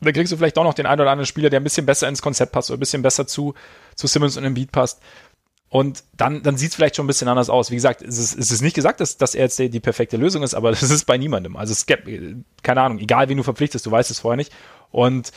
[0.00, 2.08] dann kriegst du vielleicht auch noch den einen oder anderen Spieler, der ein bisschen besser
[2.08, 3.54] ins Konzept passt oder ein bisschen besser zu,
[3.94, 5.00] zu Simmons und Embiid passt.
[5.68, 7.70] Und dann, dann sieht es vielleicht schon ein bisschen anders aus.
[7.70, 10.16] Wie gesagt, es ist, es ist nicht gesagt, dass, dass er jetzt die, die perfekte
[10.16, 11.56] Lösung ist, aber das ist bei niemandem.
[11.56, 12.08] Also es gibt,
[12.62, 14.52] keine Ahnung, egal wen du verpflichtest, du weißt es vorher nicht.
[14.90, 15.32] Und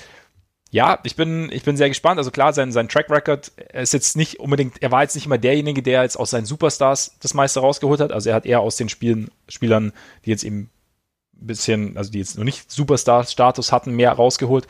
[0.70, 2.18] ja, ich bin, ich bin sehr gespannt.
[2.18, 5.38] Also klar, sein, sein Track Record ist jetzt nicht unbedingt, er war jetzt nicht immer
[5.38, 8.12] derjenige, der jetzt aus seinen Superstars das meiste rausgeholt hat.
[8.12, 9.94] Also er hat eher aus den Spielen, Spielern,
[10.26, 10.70] die jetzt eben
[11.40, 14.68] bisschen, also die jetzt noch nicht Superstar-Status hatten, mehr rausgeholt.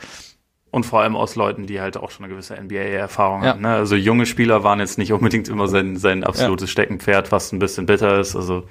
[0.70, 3.50] Und vor allem aus Leuten, die halt auch schon eine gewisse NBA-Erfahrung ja.
[3.50, 3.62] haben.
[3.62, 3.68] Ne?
[3.68, 6.72] Also junge Spieler waren jetzt nicht unbedingt immer sein, sein absolutes ja.
[6.72, 8.36] Steckenpferd, was ein bisschen bitter ist.
[8.36, 8.64] Also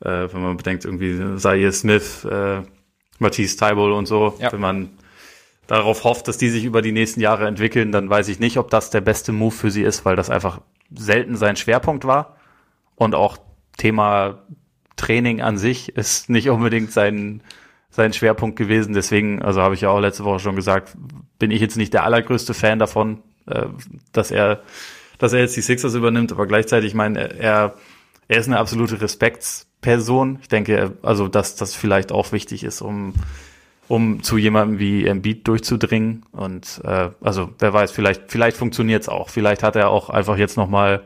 [0.00, 2.62] äh, wenn man bedenkt, irgendwie Zaire Smith, äh,
[3.18, 4.52] Matisse Tybol und so, ja.
[4.52, 4.90] wenn man
[5.66, 8.68] darauf hofft, dass die sich über die nächsten Jahre entwickeln, dann weiß ich nicht, ob
[8.68, 10.60] das der beste Move für sie ist, weil das einfach
[10.94, 12.36] selten sein Schwerpunkt war.
[12.94, 13.38] Und auch
[13.78, 14.42] Thema
[15.02, 17.42] Training an sich ist nicht unbedingt sein,
[17.90, 18.94] sein Schwerpunkt gewesen.
[18.94, 20.96] Deswegen, also habe ich ja auch letzte Woche schon gesagt,
[21.38, 23.66] bin ich jetzt nicht der allergrößte Fan davon, äh,
[24.12, 24.62] dass er,
[25.18, 27.74] dass er jetzt die Sixers übernimmt, aber gleichzeitig, ich meine, er,
[28.28, 30.38] er ist eine absolute Respektsperson.
[30.40, 33.14] Ich denke, also, dass das vielleicht auch wichtig ist, um
[33.88, 36.24] um zu jemandem wie Embiid durchzudringen.
[36.32, 39.28] Und äh, also wer weiß, vielleicht, vielleicht funktioniert's auch.
[39.28, 41.02] Vielleicht hat er auch einfach jetzt nochmal,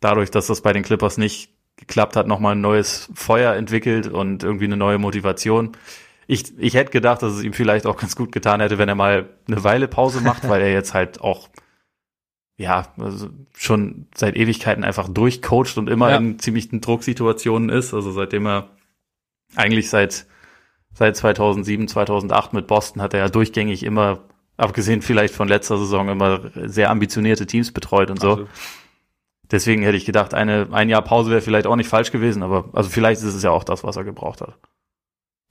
[0.00, 1.50] dadurch, dass das bei den Clippers nicht
[1.80, 5.72] geklappt hat, nochmal ein neues Feuer entwickelt und irgendwie eine neue Motivation.
[6.26, 8.94] Ich, ich hätte gedacht, dass es ihm vielleicht auch ganz gut getan hätte, wenn er
[8.94, 11.48] mal eine Weile Pause macht, weil er jetzt halt auch
[12.56, 16.18] ja, also schon seit Ewigkeiten einfach durchcoacht und immer ja.
[16.18, 17.94] in ziemlichen Drucksituationen ist.
[17.94, 18.68] Also seitdem er
[19.56, 20.26] eigentlich seit
[20.92, 24.20] seit 2007, 2008 mit Boston hat er ja durchgängig immer,
[24.56, 28.30] abgesehen vielleicht von letzter Saison, immer sehr ambitionierte Teams betreut und so.
[28.30, 28.48] Also.
[29.50, 32.68] Deswegen hätte ich gedacht, eine, ein Jahr Pause wäre vielleicht auch nicht falsch gewesen, aber
[32.72, 34.54] also vielleicht ist es ja auch das, was er gebraucht hat.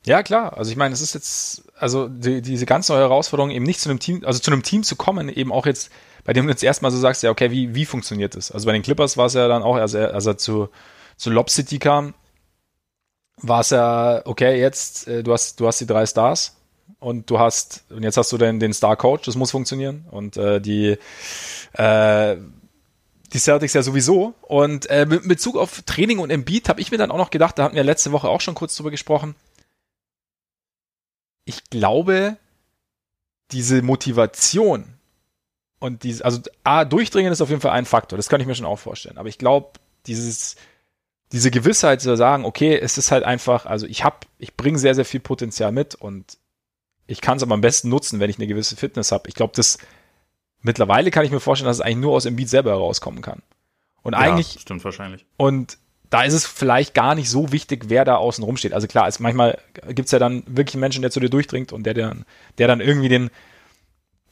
[0.05, 0.57] Ja, klar.
[0.57, 3.89] Also ich meine, es ist jetzt, also die, diese ganz neue Herausforderung, eben nicht zu
[3.89, 5.91] einem Team, also zu einem Team zu kommen, eben auch jetzt,
[6.23, 8.51] bei dem du jetzt erstmal so sagst, ja, okay, wie, wie funktioniert das?
[8.51, 10.69] Also bei den Clippers war es ja dann auch, als er, als er zu,
[11.17, 12.13] zu Lob City kam,
[13.41, 16.55] war es ja, okay, jetzt, äh, du hast, du hast die drei Stars
[16.99, 20.05] und du hast, und jetzt hast du den, den Star-Coach, das muss funktionieren.
[20.11, 20.97] Und äh, die,
[21.73, 22.37] äh,
[23.33, 24.33] die Celtics ja sowieso.
[24.41, 27.57] Und äh, mit Bezug auf Training und Embiid habe ich mir dann auch noch gedacht,
[27.57, 29.35] da hatten wir letzte Woche auch schon kurz drüber gesprochen.
[31.45, 32.37] Ich glaube,
[33.51, 34.85] diese Motivation
[35.79, 38.55] und diese, also A, durchdringen ist auf jeden Fall ein Faktor, das kann ich mir
[38.55, 39.17] schon auch vorstellen.
[39.17, 39.71] Aber ich glaube,
[40.05, 40.55] dieses
[41.31, 44.95] diese Gewissheit zu sagen, okay, es ist halt einfach, also ich habe, ich bringe sehr,
[44.95, 46.37] sehr viel Potenzial mit und
[47.05, 49.29] ich kann es aber am besten nutzen, wenn ich eine gewisse Fitness habe.
[49.29, 49.77] Ich glaube, das
[50.61, 53.41] mittlerweile kann ich mir vorstellen, dass es eigentlich nur aus dem Beat selber herauskommen kann.
[54.01, 54.57] Und ja, eigentlich.
[54.59, 55.25] Stimmt wahrscheinlich.
[55.37, 55.77] Und
[56.09, 58.73] da ist es vielleicht gar nicht so wichtig, wer da außen rum steht.
[58.73, 61.83] Also klar, es, manchmal gibt's ja dann wirklich einen Menschen, der zu dir durchdringt und
[61.83, 62.15] der, der,
[62.57, 63.29] der dann irgendwie den,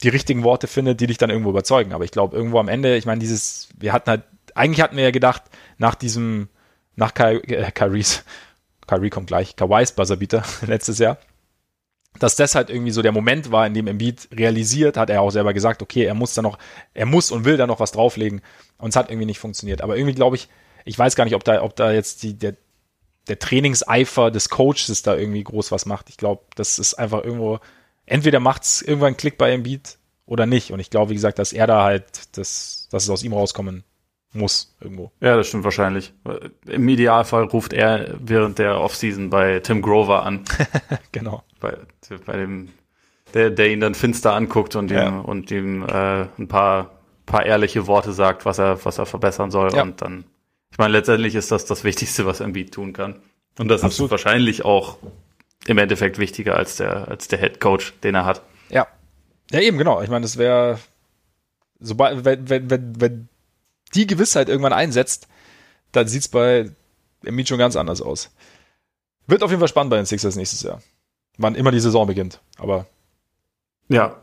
[0.02, 1.92] die richtigen Worte findet, die dich dann irgendwo überzeugen.
[1.92, 4.22] Aber ich glaube, irgendwo am Ende, ich meine, dieses, wir hatten halt,
[4.54, 5.44] eigentlich hatten wir ja gedacht,
[5.76, 6.48] nach diesem
[6.98, 8.24] nach äh, Kyries,
[8.86, 11.18] Kyrie kommt gleich, Kawais Buzzerbeater letztes Jahr,
[12.18, 15.30] dass das halt irgendwie so der Moment war, in dem Embiid realisiert, hat er auch
[15.30, 16.58] selber gesagt, okay, er muss da noch,
[16.94, 18.40] er muss und will da noch was drauflegen
[18.78, 19.82] und es hat irgendwie nicht funktioniert.
[19.82, 20.48] Aber irgendwie glaube ich,
[20.84, 22.56] ich weiß gar nicht, ob da, ob da jetzt die, der,
[23.28, 26.08] der Trainingseifer des Coaches da irgendwie groß was macht.
[26.08, 27.60] Ich glaube, das ist einfach irgendwo,
[28.06, 30.72] entweder macht es irgendwann einen Klick bei Embiid oder nicht.
[30.72, 33.84] Und ich glaube, wie gesagt, dass er da halt, das, dass es aus ihm rauskommen
[34.32, 35.10] muss irgendwo.
[35.20, 36.12] Ja, das stimmt wahrscheinlich.
[36.66, 40.44] Im Idealfall ruft er während der Offseason bei Tim Grover an.
[41.12, 41.42] genau.
[41.60, 41.76] Bei,
[42.24, 42.68] bei dem,
[43.34, 45.18] der, der ihn dann finster anguckt und ihm, ja.
[45.20, 49.74] und ihm äh, ein paar, paar ehrliche Worte sagt, was er, was er verbessern soll.
[49.74, 49.82] Ja.
[49.82, 50.24] Und dann,
[50.70, 53.20] ich meine, letztendlich ist das das Wichtigste, was Embiid tun kann.
[53.58, 54.08] Und das Absolut.
[54.08, 54.98] ist wahrscheinlich auch
[55.66, 58.42] im Endeffekt wichtiger als der, als der Head Coach, den er hat.
[58.70, 58.86] Ja.
[59.50, 60.02] Ja, eben, genau.
[60.02, 60.78] Ich meine, das wäre,
[61.80, 63.28] sobald, wenn, wenn, wenn, wenn
[63.94, 65.28] die Gewissheit irgendwann einsetzt,
[65.92, 66.70] dann sieht's bei
[67.24, 68.30] Embiid schon ganz anders aus.
[69.26, 70.80] Wird auf jeden Fall spannend bei den Sixers nächstes Jahr.
[71.38, 72.86] Wann immer die Saison beginnt, aber.
[73.88, 74.16] Ja.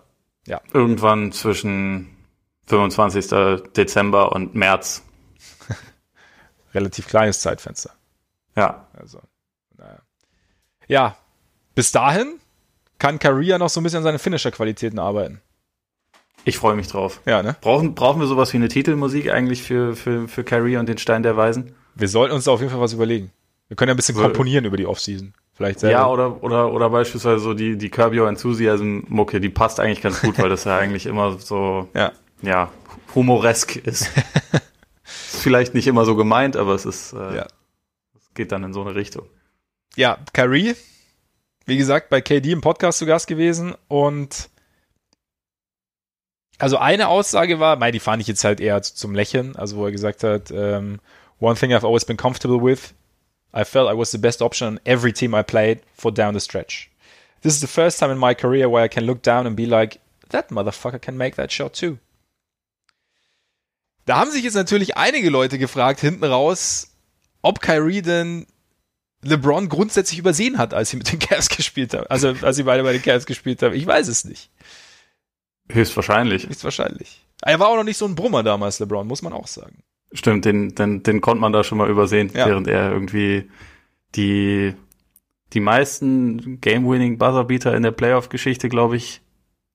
[0.45, 0.61] Ja.
[0.73, 2.15] Irgendwann zwischen
[2.67, 3.27] 25.
[3.75, 5.03] Dezember und März.
[6.73, 7.91] Relativ kleines Zeitfenster.
[8.55, 8.87] Ja.
[8.93, 9.21] Also,
[9.77, 9.99] naja.
[10.87, 11.17] Ja.
[11.73, 12.39] Bis dahin
[12.99, 15.41] kann Career noch so ein bisschen an seine Finisher-Qualitäten arbeiten.
[16.43, 17.21] Ich freue mich drauf.
[17.25, 17.55] Ja, ne?
[17.59, 21.23] Brauchen, brauchen wir sowas wie eine Titelmusik eigentlich für, für, für Carrie und den Stein
[21.23, 21.75] der Weisen?
[21.95, 23.31] Wir sollten uns da auf jeden Fall was überlegen.
[23.67, 25.33] Wir können ja ein bisschen komponieren über die Offseason.
[25.55, 25.99] Vielleicht selber.
[25.99, 30.01] Ja, oder, oder, oder beispielsweise so die, die Curb Your Enthusiasm Mucke, die passt eigentlich
[30.01, 32.69] ganz gut, weil das ja eigentlich immer so, ja, ja
[33.15, 34.11] humoresk ist.
[35.03, 37.47] vielleicht nicht immer so gemeint, aber es ist, äh, ja.
[38.17, 39.25] es geht dann in so eine Richtung.
[39.95, 40.75] Ja, Kyrie,
[41.65, 44.49] wie gesagt, bei KD im Podcast zu Gast gewesen und
[46.57, 49.85] also eine Aussage war, mei, die fand ich jetzt halt eher zum Lächeln, also wo
[49.85, 50.99] er gesagt hat, um, ähm,
[51.39, 52.93] one thing I've always been comfortable with,
[53.55, 56.41] I felt I was the best option on every team I played for down the
[56.41, 56.89] stretch.
[57.41, 59.65] This is the first time in my career where I can look down and be
[59.65, 59.99] like,
[60.29, 61.99] that motherfucker can make that shot too.
[64.05, 66.91] Da haben sich jetzt natürlich einige Leute gefragt, hinten raus,
[67.41, 68.45] ob Kyrie denn
[69.23, 72.05] LeBron grundsätzlich übersehen hat, als sie mit den Cavs gespielt haben.
[72.09, 73.73] Also, als sie beide bei den Cavs gespielt haben.
[73.73, 74.49] Ich weiß es nicht.
[75.69, 76.47] Höchstwahrscheinlich.
[76.47, 77.25] Höchstwahrscheinlich.
[77.41, 79.83] Er war auch noch nicht so ein Brummer damals, LeBron, muss man auch sagen.
[80.15, 82.47] Stimmt, den, den, den konnte man da schon mal übersehen, ja.
[82.47, 83.49] während er irgendwie
[84.15, 84.73] die,
[85.53, 89.21] die meisten Game-Winning Buzzerbeater in der Playoff-Geschichte, glaube ich,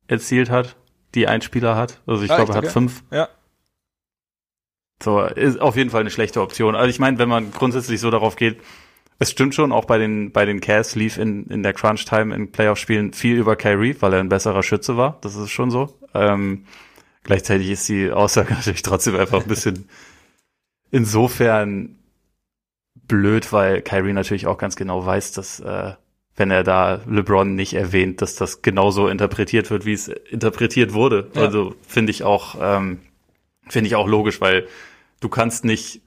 [0.08, 0.76] erzielt hat,
[1.14, 2.00] die ein Spieler hat.
[2.06, 2.72] Also ich ja, glaube, er hat okay.
[2.72, 3.04] fünf.
[3.10, 3.28] Ja.
[5.02, 6.74] So, ist auf jeden Fall eine schlechte Option.
[6.74, 8.60] Also ich meine, wenn man grundsätzlich so darauf geht,
[9.18, 12.50] es stimmt schon, auch bei den, bei den Cavs lief in, in der Crunch-Time in
[12.50, 15.18] Playoff-Spielen viel über Kyrie, weil er ein besserer Schütze war.
[15.20, 15.98] Das ist schon so.
[16.14, 16.64] Ähm,
[17.24, 19.88] gleichzeitig ist die Aussage natürlich trotzdem einfach ein bisschen
[20.90, 21.96] insofern
[22.94, 25.92] blöd, weil Kyrie natürlich auch ganz genau weiß, dass äh,
[26.36, 31.30] wenn er da LeBron nicht erwähnt, dass das genauso interpretiert wird, wie es interpretiert wurde.
[31.34, 31.42] Ja.
[31.42, 33.00] Also finde ich auch ähm,
[33.68, 34.66] finde ich auch logisch, weil
[35.20, 36.02] du kannst nicht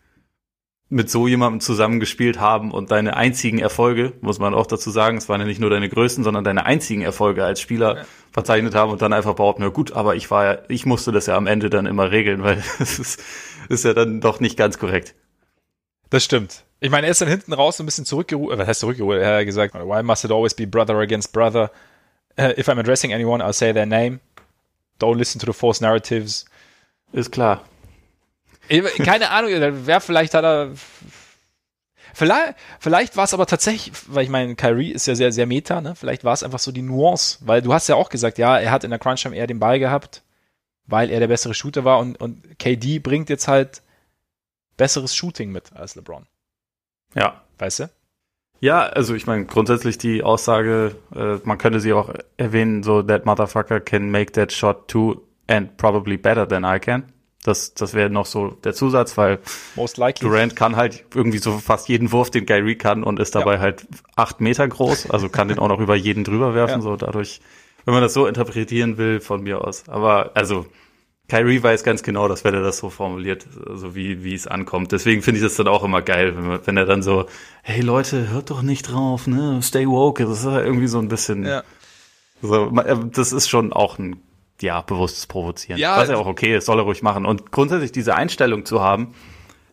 [0.89, 5.27] mit so jemandem zusammengespielt haben und deine einzigen Erfolge, muss man auch dazu sagen, es
[5.27, 8.05] waren ja nicht nur deine größten, sondern deine einzigen Erfolge als Spieler ja.
[8.31, 11.25] verzeichnet haben und dann einfach behaupten, na gut, aber ich war ja, ich musste das
[11.25, 13.23] ja am Ende dann immer regeln, weil es ist,
[13.73, 15.15] ist ja dann doch nicht ganz korrekt.
[16.09, 16.63] Das stimmt.
[16.79, 19.19] Ich meine, er ist dann hinten raus ein bisschen zurückgerufen, was heißt zurückgerufen?
[19.19, 21.71] Er hat gesagt, why must it always be brother against brother?
[22.37, 24.19] Uh, if I'm addressing anyone, I'll say their name.
[24.99, 26.45] Don't listen to the false narratives.
[27.11, 27.61] Ist klar.
[28.69, 29.51] Keine Ahnung,
[29.85, 30.71] wer vielleicht hat er.
[32.15, 35.81] Vielleicht, vielleicht war es aber tatsächlich, weil ich meine, Kyrie ist ja sehr, sehr meta,
[35.81, 35.95] ne?
[35.95, 38.71] Vielleicht war es einfach so die Nuance, weil du hast ja auch gesagt, ja, er
[38.71, 40.21] hat in der Crunch-Time eher den Ball gehabt,
[40.85, 43.81] weil er der bessere Shooter war und, und KD bringt jetzt halt
[44.77, 46.25] besseres Shooting mit als LeBron.
[47.15, 47.41] Ja.
[47.57, 47.89] Weißt du?
[48.59, 53.25] Ja, also ich meine, grundsätzlich die Aussage, äh, man könnte sie auch erwähnen, so, that
[53.25, 57.11] motherfucker can make that shot too and probably better than I can.
[57.43, 59.39] Das, das wäre noch so der Zusatz, weil
[59.75, 60.25] Most likely.
[60.25, 63.59] Durant kann halt irgendwie so fast jeden Wurf, den Kyrie kann und ist dabei ja.
[63.59, 66.81] halt acht Meter groß, also kann den auch noch über jeden drüber werfen, ja.
[66.81, 67.41] so dadurch,
[67.85, 69.87] wenn man das so interpretieren will, von mir aus.
[69.89, 70.65] Aber also
[71.29, 74.91] Kyrie weiß ganz genau, dass wenn er das so formuliert, so wie, wie es ankommt.
[74.91, 77.25] Deswegen finde ich das dann auch immer geil, wenn, man, wenn er dann so,
[77.61, 80.25] hey Leute, hört doch nicht drauf, ne, stay woke.
[80.25, 81.63] Das ist halt irgendwie so ein bisschen, ja.
[82.41, 84.17] so, das ist schon auch ein
[84.61, 85.79] ja, bewusstes Provozieren.
[85.79, 87.25] Ja, Was ja auch okay ist, soll er ruhig machen.
[87.25, 89.13] Und grundsätzlich diese Einstellung zu haben,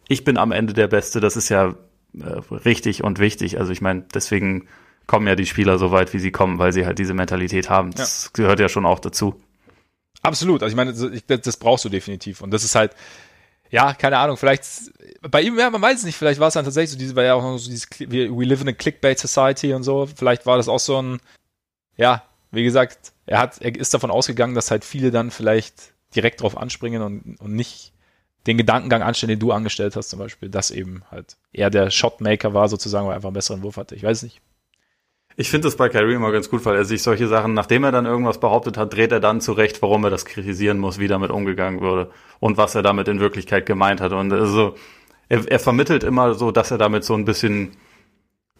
[0.08, 1.74] ich bin am Ende der Beste, das ist ja
[2.18, 2.24] äh,
[2.64, 3.58] richtig und wichtig.
[3.58, 4.66] Also ich meine, deswegen
[5.10, 7.90] kommen ja die Spieler so weit, wie sie kommen, weil sie halt diese Mentalität haben.
[7.90, 8.30] Das ja.
[8.32, 9.42] gehört ja schon auch dazu.
[10.22, 10.62] Absolut.
[10.62, 12.42] Also ich meine, das, das brauchst du definitiv.
[12.42, 12.94] Und das ist halt,
[13.70, 14.62] ja, keine Ahnung, vielleicht,
[15.28, 17.24] bei ihm, ja, man weiß es nicht, vielleicht war es dann tatsächlich so, diese, war
[17.24, 20.56] ja auch noch so dieses, we live in a clickbait society und so, vielleicht war
[20.56, 21.18] das auch so ein,
[21.96, 26.40] ja, wie gesagt, er hat, er ist davon ausgegangen, dass halt viele dann vielleicht direkt
[26.42, 27.92] drauf anspringen und, und nicht
[28.46, 32.54] den Gedankengang anstellen, den du angestellt hast, zum Beispiel, dass eben halt er der Shotmaker
[32.54, 33.96] war, sozusagen, weil er einfach einen besseren Wurf hatte.
[33.96, 34.40] Ich weiß nicht.
[35.36, 37.92] Ich finde das bei Kyrie immer ganz gut, weil er sich solche Sachen, nachdem er
[37.92, 41.30] dann irgendwas behauptet hat, dreht er dann zurecht, warum er das kritisieren muss, wie damit
[41.30, 42.10] umgegangen würde
[42.40, 44.12] und was er damit in Wirklichkeit gemeint hat.
[44.12, 44.74] Und also,
[45.28, 47.72] er, er vermittelt immer so, dass er damit so ein bisschen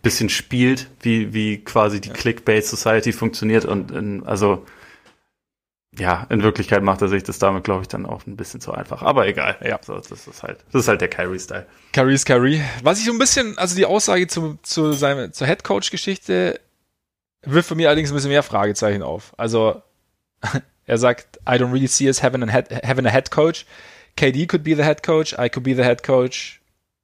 [0.02, 2.14] bisschen spielt, wie, wie quasi die ja.
[2.14, 4.64] Clickbait Society funktioniert und in, also
[5.99, 8.72] ja, in Wirklichkeit macht er sich das damit, glaube ich, dann auch ein bisschen zu
[8.72, 9.03] einfach.
[9.03, 9.57] Aber egal.
[9.62, 11.66] Ja, so, das ist halt, das ist halt der Kyrie-Style.
[11.93, 12.62] Kyrie ist Kyrie.
[12.82, 16.61] Was ich so ein bisschen, also die Aussage zu, zu seinem, zur Headcoach-Geschichte
[17.43, 19.32] wirft für mich allerdings ein bisschen mehr Fragezeichen auf.
[19.36, 19.82] Also,
[20.86, 23.66] er sagt, I don't really see us having a head, having a head coach.
[24.16, 26.61] KD could be the head coach, I could be the head coach.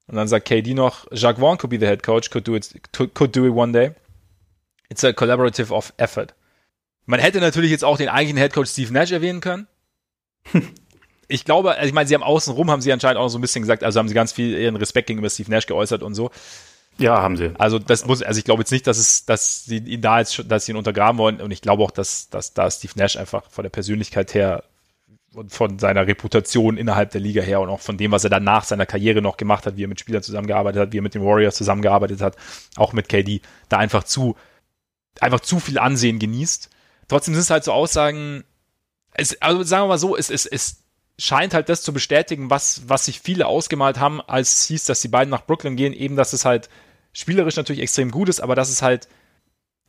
[0.07, 2.71] Und dann sagt KD noch, Jacques Vaughn could be the head coach, could do it,
[2.93, 3.93] could do it one day.
[4.89, 6.35] It's a collaborative of effort.
[7.07, 9.69] Man hätte natürlich jetzt auch den eigentlichen Head Coach Steve Nash erwähnen können.
[11.29, 13.63] ich glaube, also ich meine, sie haben außenrum, haben sie anscheinend auch so ein bisschen
[13.63, 16.31] gesagt, also haben sie ganz viel ihren Respekt gegenüber Steve Nash geäußert und so.
[16.99, 17.53] Ja, haben sie.
[17.59, 20.45] Also das muss, also ich glaube jetzt nicht, dass es, dass sie ihn da jetzt,
[20.49, 23.51] dass sie ihn untergraben wollen und ich glaube auch, dass, dass da Steve Nash einfach
[23.51, 24.65] von der Persönlichkeit her
[25.35, 28.45] und von seiner Reputation innerhalb der Liga her und auch von dem, was er dann
[28.45, 31.15] nach seiner Karriere noch gemacht hat, wie er mit Spielern zusammengearbeitet hat, wie er mit
[31.15, 32.37] den Warriors zusammengearbeitet hat,
[32.77, 34.37] auch mit KD, da einfach zu,
[35.21, 36.71] einfach zu viel Ansehen genießt.
[37.09, 38.45] Trotzdem sind es halt so Aussagen,
[39.15, 40.83] es, also sagen wir mal so, es, es, es,
[41.19, 45.01] scheint halt das zu bestätigen, was, was sich viele ausgemalt haben, als es hieß, dass
[45.01, 46.69] die beiden nach Brooklyn gehen, eben, dass es halt
[47.13, 49.09] spielerisch natürlich extrem gut ist, aber dass es halt,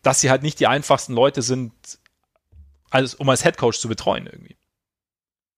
[0.03, 1.73] dass sie halt nicht die einfachsten Leute sind,
[2.89, 4.55] als, um als Headcoach zu betreuen irgendwie.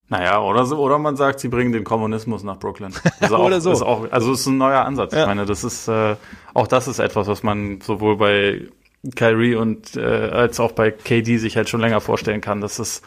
[0.07, 2.91] Naja, oder so, oder man sagt, sie bringen den Kommunismus nach Brooklyn.
[3.21, 3.71] Auch, oder so.
[3.71, 5.13] Ist auch, also ist ein neuer Ansatz.
[5.13, 5.21] Ja.
[5.21, 6.15] Ich meine, das ist äh,
[6.55, 8.67] auch das ist etwas, was man sowohl bei
[9.15, 13.01] Kyrie und äh, als auch bei KD sich halt schon länger vorstellen kann, dass es,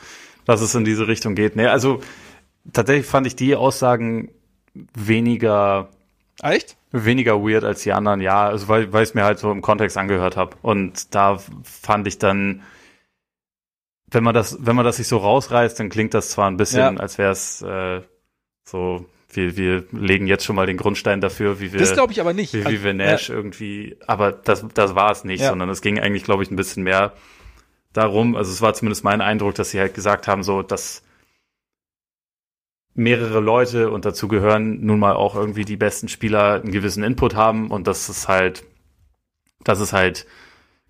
[0.44, 1.56] dass es in diese Richtung geht.
[1.56, 2.00] Nee, also
[2.72, 4.30] tatsächlich fand ich die Aussagen
[4.94, 5.90] weniger
[6.42, 6.76] Echt?
[6.90, 9.62] Weniger weird als die anderen, ja, also weil, weil ich es mir halt so im
[9.62, 10.56] Kontext angehört habe.
[10.62, 12.62] Und da fand ich dann,
[14.10, 16.96] wenn man das, wenn man das sich so rausreißt, dann klingt das zwar ein bisschen,
[16.96, 17.00] ja.
[17.00, 18.02] als wäre es äh,
[18.64, 21.80] so, wir, wir legen jetzt schon mal den Grundstein dafür, wie wir.
[21.80, 22.54] Das glaube ich aber nicht.
[22.54, 23.34] Wie, wie wir Nash ja.
[23.34, 25.48] irgendwie, aber das, das war es nicht, ja.
[25.48, 27.12] sondern es ging eigentlich, glaube ich, ein bisschen mehr
[27.92, 31.02] darum, also es war zumindest mein Eindruck, dass sie halt gesagt haben, so, dass
[32.94, 37.34] mehrere Leute und dazu gehören nun mal auch irgendwie die besten Spieler einen gewissen Input
[37.34, 38.64] haben und dass es halt,
[39.64, 40.26] dass es halt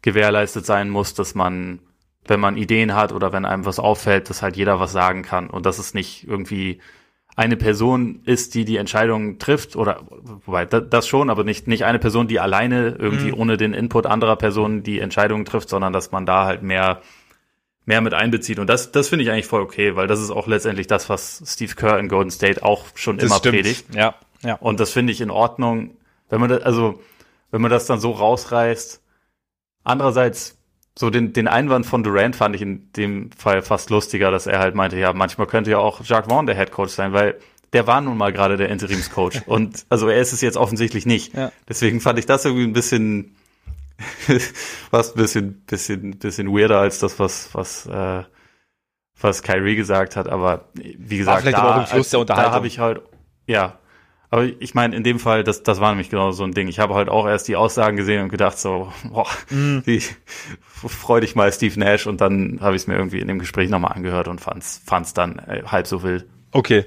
[0.03, 1.78] gewährleistet sein muss, dass man,
[2.26, 5.49] wenn man Ideen hat oder wenn einem was auffällt, dass halt jeder was sagen kann
[5.49, 6.80] und dass es nicht irgendwie
[7.34, 10.02] eine Person ist, die die Entscheidung trifft oder
[10.44, 13.38] wobei das schon, aber nicht nicht eine Person, die alleine irgendwie mhm.
[13.38, 17.00] ohne den Input anderer Personen die Entscheidung trifft, sondern dass man da halt mehr
[17.84, 18.58] mehr mit einbezieht.
[18.58, 21.42] Und das, das finde ich eigentlich voll okay, weil das ist auch letztendlich das, was
[21.46, 23.56] Steve Kerr in Golden State auch schon das immer stimmt.
[23.56, 23.94] predigt.
[23.94, 24.54] Ja, ja.
[24.54, 25.96] Und das finde ich in Ordnung,
[26.28, 27.00] wenn man das, also,
[27.50, 29.00] wenn man das dann so rausreißt.
[29.84, 30.61] Andererseits,
[30.99, 34.59] so den, den Einwand von Durant fand ich in dem Fall fast lustiger, dass er
[34.59, 37.38] halt meinte, ja, manchmal könnte ja auch Jacques Vaughn der Head Coach sein, weil
[37.72, 39.43] der war nun mal gerade der Interimscoach.
[39.47, 41.34] und also er ist es jetzt offensichtlich nicht.
[41.34, 41.51] Ja.
[41.68, 43.36] Deswegen fand ich das irgendwie ein bisschen,
[44.90, 48.24] fast ein bisschen, bisschen, bisschen weirder als das, was, was, äh,
[49.18, 50.28] was Kyrie gesagt hat.
[50.28, 51.86] Aber wie gesagt, da,
[52.24, 53.01] da habe ich halt,
[53.47, 53.78] ja.
[54.32, 56.66] Aber ich meine, in dem Fall, das, das war nämlich genau so ein Ding.
[56.66, 59.80] Ich habe halt auch erst die Aussagen gesehen und gedacht so, boah, mm.
[59.84, 60.02] wie,
[60.88, 62.06] freu dich mal Steve Nash.
[62.06, 65.12] Und dann habe ich es mir irgendwie in dem Gespräch nochmal angehört und fand's, fand's
[65.12, 66.24] dann äh, halb so wild.
[66.50, 66.86] Okay.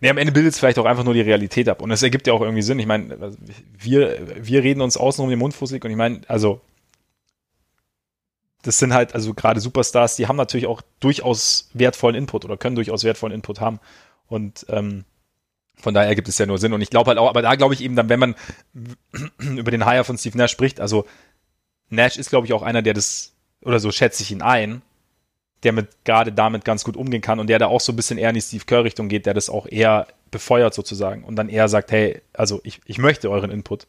[0.00, 1.82] Nee, am Ende bildet es vielleicht auch einfach nur die Realität ab.
[1.82, 2.78] Und es ergibt ja auch irgendwie Sinn.
[2.78, 3.36] Ich meine,
[3.78, 6.62] wir, wir reden uns außen um den Mund fusselig und ich meine, also
[8.62, 12.76] das sind halt, also gerade Superstars, die haben natürlich auch durchaus wertvollen Input oder können
[12.76, 13.78] durchaus wertvollen Input haben.
[14.26, 15.04] Und ähm,
[15.80, 16.72] von daher ergibt es ja nur Sinn.
[16.72, 18.34] Und ich glaube halt auch, aber da glaube ich eben dann, wenn man
[19.38, 21.06] über den Hire von Steve Nash spricht, also
[21.90, 24.82] Nash ist, glaube ich, auch einer, der das, oder so schätze ich ihn ein,
[25.62, 28.18] der mit gerade damit ganz gut umgehen kann und der da auch so ein bisschen
[28.18, 31.48] eher in die Steve Kerr Richtung geht, der das auch eher befeuert sozusagen und dann
[31.48, 33.86] eher sagt, hey, also ich, ich möchte euren Input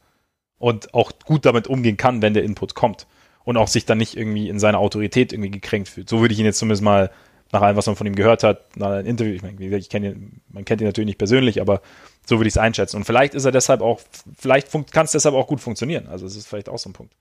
[0.58, 3.08] und auch gut damit umgehen kann, wenn der Input kommt
[3.44, 6.10] und auch sich dann nicht irgendwie in seiner Autorität irgendwie gekränkt fühlt.
[6.10, 7.12] So würde ich ihn jetzt zumindest mal
[7.52, 10.12] nach allem, was man von ihm gehört hat, nach einem Interview, ich meine, ich kenne
[10.12, 11.82] ihn, man kennt ihn natürlich nicht persönlich, aber
[12.26, 12.98] so würde ich es einschätzen.
[12.98, 14.02] Und vielleicht ist er deshalb auch,
[14.38, 16.08] vielleicht kann es deshalb auch gut funktionieren.
[16.08, 17.14] Also es ist vielleicht auch so ein Punkt.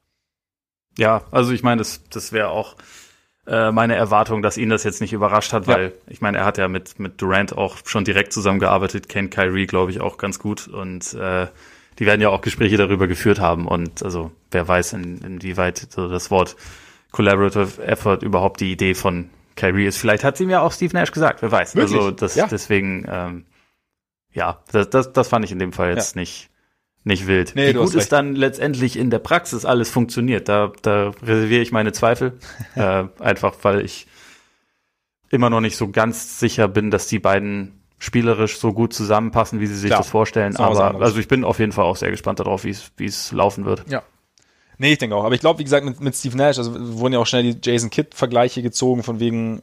[0.99, 2.77] Ja, also ich meine, das, das wäre auch,
[3.49, 5.93] äh, meine Erwartung, dass ihn das jetzt nicht überrascht hat, weil ja.
[6.09, 9.91] ich meine, er hat ja mit, mit Durant auch schon direkt zusammengearbeitet, kennt Kyrie, glaube
[9.91, 11.47] ich, auch ganz gut und äh,
[11.99, 16.09] die werden ja auch Gespräche darüber geführt haben und also wer weiß, in, inwieweit so
[16.09, 16.57] das Wort
[17.11, 19.99] Collaborative Effort überhaupt die Idee von Kyrie ist.
[19.99, 21.75] Vielleicht hat sie mir auch Steve Nash gesagt, wer weiß.
[21.75, 21.97] Wirklich?
[21.97, 22.47] Also das, ja.
[22.47, 23.47] deswegen, ähm,
[24.33, 26.21] ja, das, das, das fand ich in dem Fall jetzt ja.
[26.21, 26.51] nicht
[27.05, 27.53] nicht wild.
[27.55, 31.73] Nee, Wie gut es dann letztendlich in der Praxis alles funktioniert, da, da reserviere ich
[31.73, 32.39] meine Zweifel.
[32.75, 34.07] äh, einfach weil ich
[35.31, 39.67] immer noch nicht so ganz sicher bin, dass die beiden spielerisch so gut zusammenpassen, wie
[39.67, 40.53] sie sich Klar, das vorstellen.
[40.53, 43.07] Das Aber also ich bin auf jeden Fall auch sehr gespannt darauf, wie es wie
[43.07, 43.85] es laufen wird.
[43.89, 44.03] Ja.
[44.79, 45.25] Nee, ich denke auch.
[45.25, 47.59] Aber ich glaube, wie gesagt, mit, mit Steve Nash, also wurden ja auch schnell die
[47.63, 49.61] Jason Kidd-Vergleiche gezogen, von wegen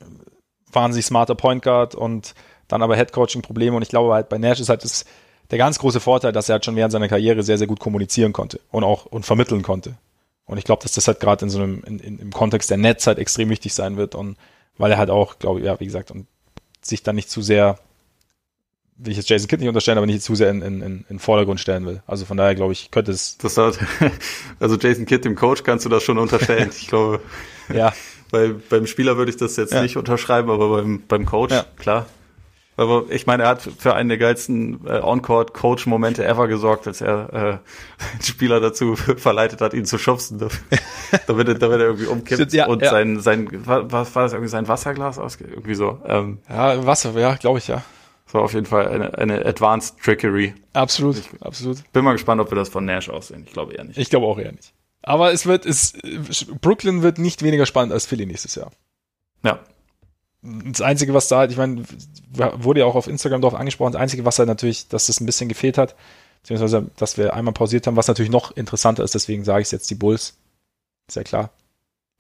[0.72, 2.36] wahnsinnig smarter Point Guard und
[2.68, 3.76] dann aber Headcoaching-Probleme.
[3.76, 5.06] Und ich glaube halt, bei Nash ist halt das,
[5.52, 8.34] der ganz große Vorteil, dass er halt schon während seiner Karriere sehr, sehr gut kommunizieren
[8.34, 9.96] konnte und auch und vermitteln konnte.
[10.46, 12.78] Und ich glaube, dass das halt gerade in so einem, in, in, im Kontext der
[12.78, 14.38] Netz halt extrem wichtig sein wird und
[14.78, 16.28] weil er halt auch, glaube ich, ja, wie gesagt, und
[16.82, 17.80] sich dann nicht zu sehr,
[18.98, 21.20] will ich jetzt Jason Kidd nicht unterstellen, aber nicht zu sehr in, in, in, in
[21.20, 22.02] Vordergrund stellen will.
[22.08, 23.38] Also von daher glaube ich, könnte es.
[23.38, 23.78] Das hat,
[24.60, 26.70] also Jason Kidd, dem Coach, kannst du das schon unterstellen.
[26.76, 27.20] ich glaube.
[27.74, 27.94] ja.
[28.32, 29.82] Bei, beim Spieler würde ich das jetzt ja.
[29.82, 31.66] nicht unterschreiben, aber beim, beim Coach, ja.
[31.78, 32.08] klar.
[32.78, 37.34] Aber ich meine, er hat für einen der geilsten äh, On-Court-Coach-Momente ever gesorgt, als er
[37.34, 37.58] äh,
[38.18, 40.40] den Spieler dazu verleitet hat, ihn zu schubsen,
[41.28, 42.90] damit, er, damit er irgendwie umkippt ja, und ja.
[42.90, 46.02] sein, sein, was war das irgendwie, sein Wasserglas aus, irgendwie so.
[46.06, 47.84] Ähm, ja, Wasser, ja, glaube ich, ja.
[48.36, 50.54] War auf jeden Fall eine, eine Advanced Trickery.
[50.74, 51.92] Absolut, ich, absolut.
[51.94, 53.44] Bin mal gespannt, ob wir das von Nash aussehen.
[53.48, 53.98] Ich glaube eher nicht.
[53.98, 54.74] Ich glaube auch eher nicht.
[55.02, 55.94] Aber es wird, es,
[56.62, 58.72] Brooklyn wird nicht weniger spannend als Philly nächstes Jahr.
[59.44, 59.60] Ja,
[60.46, 61.84] das Einzige, was da, ich meine,
[62.34, 65.26] wurde ja auch auf Instagram darauf angesprochen, das Einzige, was halt natürlich, dass das ein
[65.26, 65.96] bisschen gefehlt hat,
[66.42, 69.72] beziehungsweise, dass wir einmal pausiert haben, was natürlich noch interessanter ist, deswegen sage ich es
[69.72, 70.38] jetzt die Bulls.
[71.08, 71.52] Ist ja klar.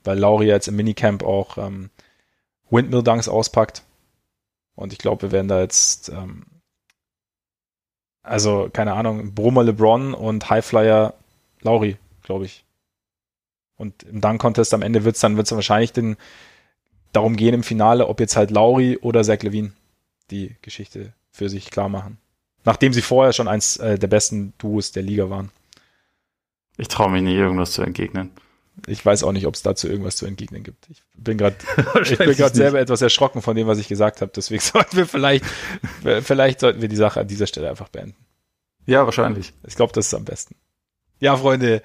[0.03, 1.89] Weil Lauri jetzt im Minicamp auch ähm,
[2.69, 3.83] Windmill Dunks auspackt.
[4.75, 6.45] Und ich glaube, wir werden da jetzt, ähm,
[8.21, 11.13] also, keine Ahnung, Brummer LeBron und Highflyer
[11.61, 12.65] Lauri, glaube ich.
[13.77, 16.17] Und im Dunk-Contest am Ende wird es dann, wird's dann wahrscheinlich den,
[17.11, 19.73] darum gehen im Finale, ob jetzt halt Lauri oder Zach Levine
[20.31, 22.17] die Geschichte für sich klar machen.
[22.63, 25.51] Nachdem sie vorher schon eins äh, der besten Duos der Liga waren.
[26.77, 28.31] Ich traue mich nicht, irgendwas zu entgegnen.
[28.87, 30.89] Ich weiß auch nicht, ob es dazu irgendwas zu entgegnen gibt.
[30.89, 31.55] Ich bin gerade
[32.01, 34.31] ich bin gerade selber etwas erschrocken von dem, was ich gesagt habe.
[34.35, 35.45] Deswegen sollten wir vielleicht,
[36.21, 38.15] vielleicht sollten wir die Sache an dieser Stelle einfach beenden.
[38.85, 39.53] Ja, wahrscheinlich.
[39.65, 40.55] Ich glaube, das ist am besten.
[41.19, 41.81] Ja, Freunde,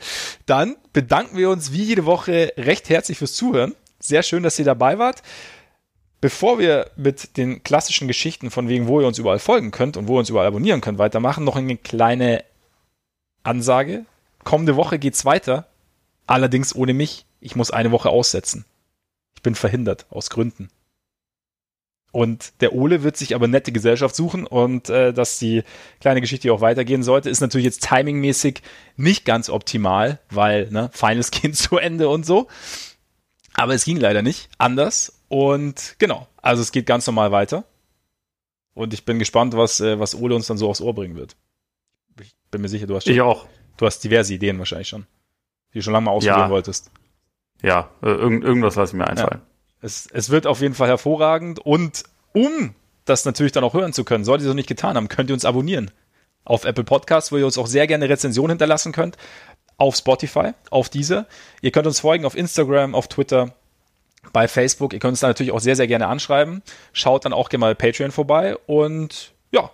[0.47, 3.75] dann bedanken wir uns wie jede Woche recht herzlich fürs Zuhören.
[4.01, 5.23] Sehr schön, dass ihr dabei wart.
[6.21, 10.09] Bevor wir mit den klassischen Geschichten von wegen, wo ihr uns überall folgen könnt und
[10.09, 12.45] wo ihr uns überall abonnieren könnt, weitermachen, noch eine kleine
[13.43, 14.05] Ansage.
[14.45, 15.67] Kommende Woche geht's weiter
[16.31, 17.27] Allerdings ohne mich.
[17.41, 18.65] Ich muss eine Woche aussetzen.
[19.35, 20.69] Ich bin verhindert, aus Gründen.
[22.13, 25.65] Und der Ole wird sich aber nette Gesellschaft suchen und äh, dass die
[26.01, 28.63] kleine Geschichte auch weitergehen sollte, ist natürlich jetzt timingmäßig
[28.97, 32.47] nicht ganz optimal, weil ne, Finals gehen zu Ende und so.
[33.55, 35.21] Aber es ging leider nicht anders.
[35.27, 37.65] Und genau, also es geht ganz normal weiter.
[38.75, 41.35] Und ich bin gespannt, was, äh, was Ole uns dann so aufs Ohr bringen wird.
[42.21, 43.49] Ich bin mir sicher, du hast schon, ich auch.
[43.79, 45.07] Du hast diverse Ideen wahrscheinlich schon
[45.73, 46.51] die du schon lange mal ausprobieren ja.
[46.51, 46.91] wolltest.
[47.63, 49.41] Ja, äh, irgend, irgendwas lasse ich mir einfallen.
[49.41, 49.47] Ja.
[49.83, 54.05] Es, es wird auf jeden Fall hervorragend und um das natürlich dann auch hören zu
[54.05, 55.91] können, solltet ihr es noch nicht getan haben, könnt ihr uns abonnieren.
[56.45, 59.17] Auf Apple Podcasts, wo ihr uns auch sehr gerne Rezensionen hinterlassen könnt.
[59.77, 61.27] Auf Spotify, auf diese.
[61.63, 63.55] Ihr könnt uns folgen auf Instagram, auf Twitter,
[64.33, 64.93] bei Facebook.
[64.93, 66.63] Ihr könnt uns da natürlich auch sehr, sehr gerne anschreiben.
[66.93, 69.71] Schaut dann auch gerne mal Patreon vorbei und ja,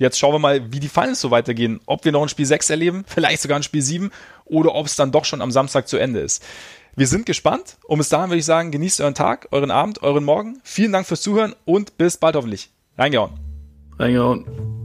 [0.00, 1.78] Jetzt schauen wir mal, wie die Finals so weitergehen.
[1.84, 4.10] Ob wir noch ein Spiel 6 erleben, vielleicht sogar ein Spiel 7
[4.50, 6.42] oder ob es dann doch schon am Samstag zu Ende ist.
[6.96, 10.24] Wir sind gespannt und bis dahin würde ich sagen, genießt euren Tag, euren Abend, euren
[10.24, 10.60] Morgen.
[10.64, 12.70] Vielen Dank fürs Zuhören und bis bald hoffentlich.
[12.98, 13.38] Reingehauen.
[13.98, 14.79] Reingehauen.